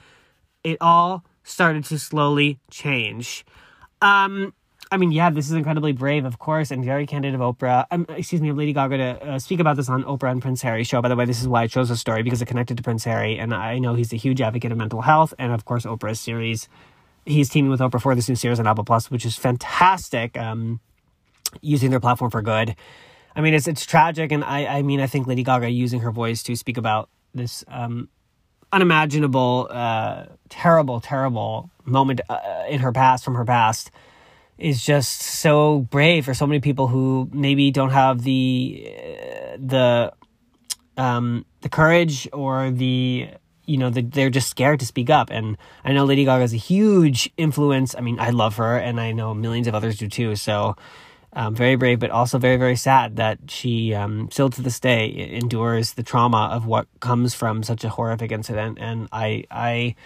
It 0.63 0.79
all 0.81 1.25
started 1.43 1.85
to 1.85 1.99
slowly 1.99 2.59
change. 2.71 3.45
Um, 4.01 4.55
I 4.95 4.97
mean, 4.97 5.11
yeah, 5.11 5.29
this 5.29 5.47
is 5.47 5.53
incredibly 5.53 5.91
brave, 5.91 6.25
of 6.25 6.39
course, 6.39 6.71
and 6.71 6.85
very 6.85 7.05
candid 7.05 7.35
of 7.35 7.41
Oprah. 7.41 7.85
Um, 7.91 8.07
excuse 8.11 8.41
me, 8.41 8.51
of 8.51 8.57
Lady 8.57 8.73
Gaga 8.73 8.97
to 8.97 9.27
uh, 9.27 9.39
speak 9.41 9.59
about 9.59 9.75
this 9.75 9.89
on 9.89 10.05
Oprah 10.05 10.31
and 10.31 10.41
Prince 10.41 10.63
Harry 10.63 10.85
show. 10.85 11.03
By 11.03 11.09
the 11.09 11.17
way, 11.17 11.25
this 11.25 11.41
is 11.41 11.49
why 11.49 11.63
I 11.63 11.67
chose 11.67 11.89
the 11.89 11.97
story 11.97 12.23
because 12.23 12.41
it 12.41 12.47
connected 12.47 12.77
to 12.77 12.83
Prince 12.85 13.03
Harry, 13.03 13.37
and 13.37 13.53
I 13.53 13.81
know 13.81 13.95
he's 13.95 14.13
a 14.13 14.17
huge 14.17 14.41
advocate 14.41 14.71
of 14.71 14.79
mental 14.79 15.03
health, 15.03 15.35
and 15.37 15.53
of 15.53 15.65
course, 15.65 15.85
Oprah's 15.85 16.21
series. 16.21 16.69
He's 17.27 17.49
teaming 17.49 17.73
with 17.73 17.81
Oprah 17.81 18.01
for 18.01 18.15
this 18.15 18.29
new 18.29 18.37
series 18.37 18.61
on 18.61 18.69
Apple 18.69 18.85
Plus, 18.85 19.11
which 19.11 19.27
is 19.27 19.37
fantastic. 19.37 20.39
Um, 20.39 20.79
using 21.61 21.91
their 21.91 21.99
platform 21.99 22.31
for 22.31 22.41
good. 22.41 22.77
I 23.35 23.41
mean, 23.41 23.53
it's 23.53 23.67
it's 23.67 23.85
tragic, 23.85 24.31
and 24.31 24.45
I 24.45 24.67
I 24.67 24.83
mean, 24.83 25.01
I 25.01 25.09
think 25.09 25.27
Lady 25.27 25.43
Gaga 25.43 25.71
using 25.71 26.01
her 26.03 26.13
voice 26.13 26.45
to 26.45 26.55
speak 26.55 26.77
about 26.77 27.11
this 27.35 27.65
um, 27.67 28.09
unimaginable, 28.73 29.67
uh, 29.73 30.27
terrible, 30.49 31.01
terrible 31.01 31.71
moment 31.85 32.21
uh, 32.29 32.39
in 32.69 32.79
her 32.79 32.93
past 32.93 33.25
from 33.25 33.35
her 33.35 33.45
past 33.45 33.91
is 34.59 34.85
just 34.85 35.21
so 35.21 35.81
brave 35.91 36.25
for 36.25 36.35
so 36.35 36.47
many 36.47 36.61
people 36.61 36.89
who 36.89 37.29
maybe 37.33 37.71
don't 37.71 37.91
have 37.91 38.23
the 38.23 38.93
uh, 38.97 39.57
the 39.59 40.13
um, 40.97 41.45
the 41.61 41.69
courage 41.69 42.29
or 42.33 42.71
the 42.71 43.29
you 43.67 43.79
know 43.79 43.91
the, 43.91 44.03
they're 44.03 44.31
just 44.31 44.49
scared 44.49 44.81
to 44.81 44.87
speak 44.87 45.11
up. 45.11 45.31
And 45.31 45.57
i 45.85 45.93
know 45.93 46.05
lady 46.05 46.25
gaga 46.25 46.45
is 46.45 46.55
a 46.55 46.59
huge 46.59 47.31
influence. 47.37 47.95
I 47.97 48.01
mean 48.01 48.19
i 48.21 48.31
love 48.31 48.57
her 48.57 48.79
and 48.79 49.01
i 49.01 49.13
know 49.13 49.35
millions 49.35 49.67
of 49.67 49.75
others 49.75 49.99
do 49.99 50.09
too. 50.09 50.37
So 50.37 50.77
um, 51.35 51.55
very 51.55 51.77
brave, 51.77 51.99
but 51.99 52.11
also 52.11 52.39
very, 52.39 52.57
very 52.57 52.77
sad 52.77 53.17
that 53.17 53.39
she 53.49 53.93
um, 53.95 54.31
still 54.31 54.51
to 54.51 54.63
this 54.63 54.79
day 54.79 55.13
endures 55.33 55.95
the 55.95 56.03
trauma 56.03 56.49
of 56.53 56.67
what 56.67 56.87
comes 57.01 57.35
from 57.35 57.63
such 57.63 57.85
a 57.85 57.89
horrific 57.89 58.31
incident. 58.31 58.79
And 58.81 59.09
I, 59.13 59.45
I, 59.51 59.97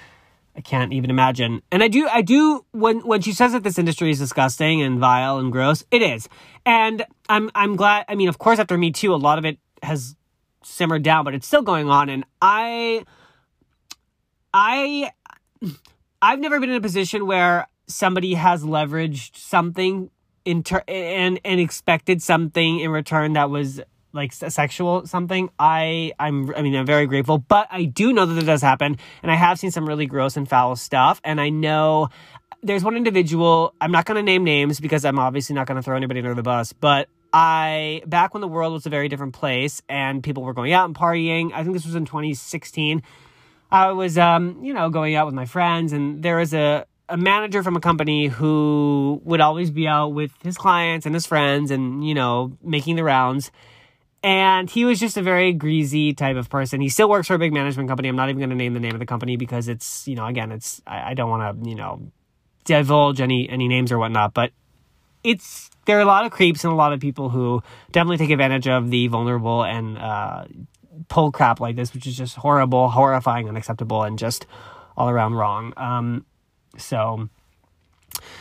I 0.59 0.61
can't 0.61 0.93
even 0.93 1.09
imagine. 1.09 1.63
And 1.71 1.85
I 1.85 1.89
do, 1.89 2.09
I 2.09 2.21
do. 2.21 2.67
When 2.73 2.99
when 3.07 3.21
she 3.21 3.33
says 3.33 3.53
that 3.53 3.63
this 3.63 3.79
industry 3.79 4.11
is 4.11 4.19
disgusting 4.19 4.83
and 4.83 4.99
vile 4.99 5.39
and 5.39 5.53
gross, 5.53 5.85
it 5.93 6.03
is. 6.03 6.29
And 6.67 7.07
I'm, 7.29 7.49
I'm 7.55 7.77
glad. 7.77 8.07
I 8.09 8.17
mean, 8.17 8.29
of 8.29 8.39
course, 8.39 8.59
after 8.59 8.77
Me 8.77 8.91
Too, 8.91 9.15
a 9.15 9.17
lot 9.17 9.39
of 9.39 9.45
it 9.45 9.61
has 9.85 10.17
simmered 10.65 11.05
down, 11.05 11.25
but 11.25 11.33
it's 11.33 11.47
still 11.47 11.63
going 11.63 11.89
on. 11.89 12.09
And 12.09 12.25
I, 12.43 13.05
I, 14.53 15.13
I've 16.21 16.41
never 16.41 16.59
been 16.59 16.71
in 16.71 16.77
a 16.77 16.81
position 16.81 17.29
where 17.29 17.69
somebody 17.87 18.35
has 18.35 18.65
leveraged 18.65 19.37
something 19.37 20.11
inter- 20.45 20.83
and 20.89 21.39
and 21.45 21.61
expected 21.61 22.21
something 22.21 22.81
in 22.81 22.91
return 22.91 23.35
that 23.35 23.49
was 23.49 23.81
like 24.13 24.33
sexual 24.33 25.07
something 25.07 25.51
i 25.59 26.13
i'm 26.19 26.55
i 26.55 26.63
mean 26.63 26.75
i'm 26.75 26.87
very 26.87 27.07
grateful 27.07 27.39
but 27.39 27.67
i 27.71 27.85
do 27.85 28.13
know 28.13 28.27
that 28.27 28.41
it 28.41 28.47
does 28.47 28.63
happen 28.63 28.97
and 29.23 29.31
i 29.31 29.35
have 29.35 29.59
seen 29.59 29.71
some 29.71 29.87
really 29.87 30.07
gross 30.07 30.37
and 30.37 30.49
foul 30.49 30.77
stuff 30.77 31.21
and 31.25 31.41
i 31.41 31.49
know 31.49 32.09
there's 32.63 32.83
one 32.83 32.97
individual 32.97 33.75
i'm 33.81 33.93
not 33.93 34.05
going 34.05 34.17
to 34.17 34.23
name 34.23 34.45
names 34.45 34.81
because 34.81 35.05
i'm 35.05 35.19
obviously 35.19 35.55
not 35.55 35.67
going 35.67 35.77
to 35.77 35.83
throw 35.83 35.97
anybody 35.97 36.21
under 36.21 36.35
the 36.35 36.43
bus 36.43 36.73
but 36.73 37.09
i 37.33 38.03
back 38.07 38.33
when 38.33 38.41
the 38.41 38.49
world 38.49 38.73
was 38.73 38.87
a 38.87 38.91
very 38.91 39.09
different 39.09 39.35
place 39.35 39.83
and 39.89 40.23
people 40.23 40.43
were 40.43 40.55
going 40.55 40.73
out 40.73 40.87
and 40.87 40.95
partying 40.95 41.53
i 41.53 41.63
think 41.63 41.75
this 41.75 41.85
was 41.85 41.95
in 41.95 42.07
2016 42.07 43.03
i 43.71 43.93
was 43.93 44.17
um 44.17 44.65
you 44.65 44.73
know 44.73 44.89
going 44.89 45.15
out 45.15 45.27
with 45.27 45.35
my 45.35 45.45
friends 45.45 45.93
and 45.93 46.23
there 46.23 46.37
was 46.37 46.55
a 46.55 46.87
a 47.09 47.17
manager 47.17 47.63
from 47.63 47.77
a 47.77 47.81
company 47.81 48.27
who 48.27 49.21
would 49.25 49.41
always 49.41 49.71
be 49.71 49.89
out 49.89 50.09
with 50.09 50.31
his 50.43 50.57
clients 50.57 51.07
and 51.07 51.15
his 51.15 51.27
friends 51.27 51.71
and, 51.71 52.07
you 52.07 52.15
know, 52.15 52.53
making 52.63 52.97
the 52.97 53.05
rounds. 53.05 53.51
And 54.23 54.69
he 54.69 54.85
was 54.85 54.99
just 54.99 55.17
a 55.17 55.23
very 55.23 55.53
greasy 55.53 56.13
type 56.13 56.37
of 56.37 56.51
person. 56.51 56.81
He 56.81 56.89
still 56.89 57.09
works 57.09 57.29
for 57.29 57.35
a 57.35 57.39
big 57.39 57.53
management 57.53 57.89
company. 57.89 58.09
I'm 58.09 58.17
not 58.17 58.29
even 58.29 58.41
going 58.41 58.51
to 58.51 58.57
name 58.57 58.75
the 58.75 58.81
name 58.81 58.95
of 58.95 58.99
the 58.99 59.07
company 59.07 59.37
because 59.37 59.69
it's, 59.69 60.09
you 60.09 60.17
know, 60.17 60.27
again, 60.27 60.51
it's, 60.51 60.83
I, 60.87 61.11
I 61.11 61.15
don't 61.15 61.31
want 61.31 61.63
to, 61.63 61.69
you 61.69 61.77
know, 61.77 62.11
divulge 62.65 63.21
any, 63.21 63.49
any 63.49 63.69
names 63.69 63.93
or 63.93 63.99
whatnot, 63.99 64.35
but 64.35 64.51
it's, 65.23 65.71
there 65.87 65.99
are 65.99 66.03
a 66.03 66.05
lot 66.05 66.25
of 66.25 66.33
creeps 66.33 66.65
and 66.65 66.73
a 66.73 66.77
lot 66.77 66.93
of 66.93 67.01
people 67.01 67.29
who 67.29 67.63
definitely 67.93 68.19
take 68.19 68.31
advantage 68.31 68.67
of 68.67 68.91
the 68.91 69.07
vulnerable 69.07 69.63
and, 69.63 69.97
uh, 69.97 70.45
pull 71.07 71.31
crap 71.31 71.61
like 71.61 71.77
this, 71.77 71.95
which 71.95 72.07
is 72.07 72.17
just 72.17 72.37
horrible, 72.37 72.89
horrifying, 72.89 73.49
unacceptable, 73.49 74.03
and 74.03 74.19
just 74.19 74.47
all 74.97 75.09
around 75.09 75.35
wrong. 75.35 75.73
Um, 75.77 76.27
so, 76.77 77.29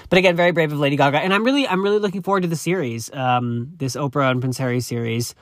but 0.10 0.18
again, 0.18 0.36
very 0.36 0.52
brave 0.52 0.72
of 0.72 0.80
Lady 0.80 0.96
Gaga, 0.96 1.20
and 1.20 1.34
I'm 1.34 1.44
really, 1.44 1.68
I'm 1.68 1.84
really 1.84 2.00
looking 2.00 2.24
forward 2.24 2.42
to 2.42 2.48
the 2.48 2.56
series, 2.56 3.14
um, 3.14 3.74
this 3.78 3.96
Oprah 3.96 4.32
and 4.32 4.42
Prince 4.42 4.58
Harry 4.58 4.82
series. 4.82 5.36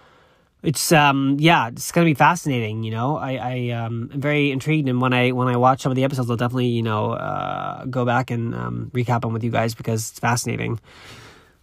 It's 0.66 0.92
um, 0.92 1.38
yeah, 1.40 1.68
it's 1.68 1.92
gonna 1.92 2.06
be 2.06 2.16
fascinating. 2.16 2.84
You 2.84 2.90
know, 2.90 3.18
I, 3.18 3.36
I 3.36 3.70
um, 3.70 4.10
am 4.12 4.20
very 4.20 4.50
intrigued, 4.50 4.90
and 4.90 5.00
when 5.00 5.14
I 5.14 5.32
when 5.32 5.48
I 5.48 5.58
watch 5.58 5.82
some 5.82 5.92
of 5.92 5.96
the 5.96 6.04
episodes, 6.04 6.30
I'll 6.30 6.38
definitely 6.38 6.68
you 6.68 6.82
know 6.82 7.12
uh, 7.12 7.86
go 7.86 8.04
back 8.04 8.32
and 8.32 8.56
um, 8.56 8.92
recap 8.92 9.22
them 9.22 9.32
with 9.32 9.44
you 9.44 9.52
guys 9.52 9.76
because 9.76 10.10
it's 10.10 10.20
fascinating 10.20 10.80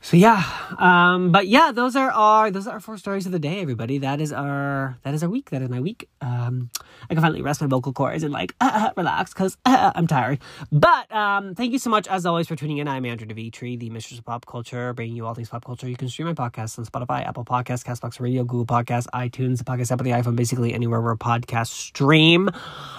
so 0.05 0.17
yeah 0.17 0.43
um 0.79 1.31
but 1.31 1.47
yeah 1.47 1.71
those 1.71 1.95
are 1.95 2.11
our 2.11 2.51
those 2.51 2.67
are 2.67 2.73
our 2.75 2.81
four 2.81 2.99
stories 2.99 3.25
of 3.25 3.31
the 3.31 3.38
day 3.38 3.61
everybody. 3.61 3.99
That 3.99 4.21
is 4.21 4.33
our 4.33 4.99
that 5.05 5.15
is 5.15 5.23
our 5.23 5.29
week. 5.29 5.51
That 5.51 5.62
is 5.62 5.71
my 5.71 5.79
week. 5.79 6.09
Um 6.21 6.71
i 7.09 7.15
can 7.15 7.23
finally 7.23 7.41
rest 7.41 7.61
my 7.61 7.69
vocal 7.69 7.93
cords 7.93 8.25
and 8.25 8.33
like 8.33 8.53
uh, 8.61 8.71
uh, 8.91 8.91
relax 8.97 9.33
because 9.33 9.57
uh, 9.65 9.93
i'm 9.95 10.09
tired. 10.09 10.41
But 10.73 11.11
um 11.12 11.55
thank 11.55 11.73
you 11.73 11.79
so 11.79 11.88
much 11.88 12.09
as 12.09 12.27
always 12.27 12.49
for 12.49 12.57
tuning 12.57 12.79
in. 12.79 12.88
I'm 12.88 13.05
andrew 13.05 13.29
devitri 13.29 13.79
the 13.79 13.91
mistress 13.91 14.19
of 14.19 14.25
pop 14.25 14.45
culture 14.45 14.93
bringing 14.93 15.15
you 15.15 15.25
all 15.25 15.35
things 15.35 15.49
pop 15.49 15.65
culture. 15.65 15.88
You 15.88 15.97
can 15.97 16.09
stream 16.09 16.27
my 16.27 16.35
podcast 16.35 16.81
on 16.81 16.85
spotify 16.85 17.25
apple 17.25 17.45
Podcasts, 17.45 17.85
castbox 17.85 18.19
radio 18.19 18.43
google 18.43 18.67
Podcasts, 18.67 19.07
itunes 19.15 19.59
the 19.59 19.65
podcast 19.65 19.93
app 19.93 20.01
on 20.01 20.05
the 20.05 20.11
iphone 20.12 20.35
basically 20.35 20.75
anywhere 20.75 21.01
where 21.01 21.15
podcasts 21.15 21.69
stream. 21.69 22.49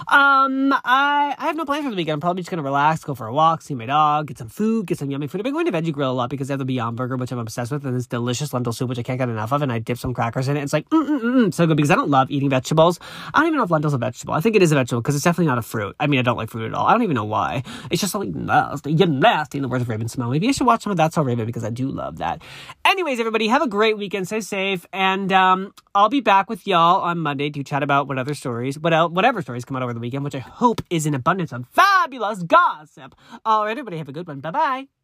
Um 0.08 0.72
i 0.72 1.34
i 1.38 1.46
have 1.46 1.56
no 1.56 1.66
plans 1.66 1.84
for 1.84 1.90
the 1.90 1.96
weekend. 1.96 2.14
I'm 2.14 2.20
probably 2.20 2.42
just 2.42 2.50
gonna 2.50 2.62
relax 2.62 3.04
go 3.04 3.14
for 3.14 3.26
a 3.26 3.34
walk 3.34 3.60
see 3.60 3.74
my 3.74 3.84
dog 3.86 4.28
get 4.28 4.38
some 4.38 4.48
food 4.48 4.86
get 4.86 4.98
some 4.98 5.10
yummy 5.10 5.26
food. 5.26 5.42
I've 5.42 5.44
been 5.44 5.52
going 5.52 5.66
to 5.66 5.72
veggie 5.72 5.92
grill 5.92 6.10
a 6.10 6.12
lot 6.12 6.30
because 6.30 6.48
they 6.48 6.52
have 6.52 6.58
the 6.58 6.64
beyond 6.64 6.93
hamburger, 6.94 7.16
which 7.16 7.32
I'm 7.32 7.38
obsessed 7.38 7.72
with, 7.72 7.84
and 7.84 7.94
this 7.96 8.06
delicious 8.06 8.52
lentil 8.52 8.72
soup, 8.72 8.88
which 8.88 8.98
I 8.98 9.02
can't 9.02 9.18
get 9.18 9.28
enough 9.28 9.52
of, 9.52 9.62
and 9.62 9.72
I 9.72 9.78
dip 9.80 9.98
some 9.98 10.14
crackers 10.14 10.48
in 10.48 10.56
it. 10.56 10.62
It's 10.62 10.72
like, 10.72 10.88
mm, 10.90 11.08
mm, 11.08 11.20
mm, 11.20 11.54
so 11.54 11.66
good 11.66 11.76
because 11.76 11.90
I 11.90 11.96
don't 11.96 12.10
love 12.10 12.30
eating 12.30 12.48
vegetables. 12.48 13.00
I 13.32 13.40
don't 13.40 13.48
even 13.48 13.58
know 13.58 13.64
if 13.64 13.70
lentil's 13.70 13.94
a 13.94 13.98
vegetable. 13.98 14.34
I 14.34 14.40
think 14.40 14.56
it 14.56 14.62
is 14.62 14.70
a 14.72 14.76
vegetable 14.76 15.02
because 15.02 15.14
it's 15.14 15.24
definitely 15.24 15.46
not 15.46 15.58
a 15.58 15.62
fruit. 15.62 15.96
I 15.98 16.06
mean, 16.06 16.20
I 16.20 16.22
don't 16.22 16.36
like 16.36 16.50
fruit 16.50 16.66
at 16.66 16.74
all. 16.74 16.86
I 16.86 16.92
don't 16.92 17.02
even 17.02 17.16
know 17.16 17.24
why. 17.24 17.62
It's 17.90 18.00
just 18.00 18.14
like 18.14 18.28
nasty. 18.28 18.92
You're 18.92 19.08
nasty 19.08 19.58
in 19.58 19.62
the 19.62 19.68
words 19.68 19.82
of 19.82 19.88
Raven-Symoné. 19.88 20.30
Maybe 20.30 20.48
I 20.48 20.52
should 20.52 20.66
watch 20.66 20.82
some 20.82 20.90
of 20.90 20.96
That's 20.96 21.14
So 21.14 21.22
Raven 21.22 21.46
because 21.46 21.64
I 21.64 21.70
do 21.70 21.88
love 21.88 22.18
that. 22.18 22.42
Anyways, 22.84 23.18
everybody, 23.18 23.48
have 23.48 23.62
a 23.62 23.68
great 23.68 23.98
weekend. 23.98 24.26
Stay 24.26 24.40
safe. 24.40 24.86
And 24.92 25.32
um, 25.32 25.74
I'll 25.94 26.08
be 26.08 26.20
back 26.20 26.48
with 26.48 26.66
y'all 26.66 27.02
on 27.02 27.18
Monday 27.18 27.50
to 27.50 27.64
chat 27.64 27.82
about 27.82 28.08
what 28.08 28.18
other 28.18 28.34
stories, 28.34 28.78
what 28.78 28.92
else, 28.92 29.12
whatever 29.12 29.42
stories 29.42 29.64
come 29.64 29.76
out 29.76 29.82
over 29.82 29.92
the 29.92 30.00
weekend, 30.00 30.24
which 30.24 30.34
I 30.34 30.40
hope 30.40 30.80
is 30.90 31.06
an 31.06 31.14
abundance 31.14 31.52
of 31.52 31.66
fabulous 31.68 32.42
gossip. 32.42 33.14
All 33.44 33.64
right, 33.64 33.72
everybody, 33.72 33.98
have 33.98 34.08
a 34.08 34.12
good 34.12 34.26
one. 34.26 34.40
Bye 34.40 34.50
bye. 34.50 35.03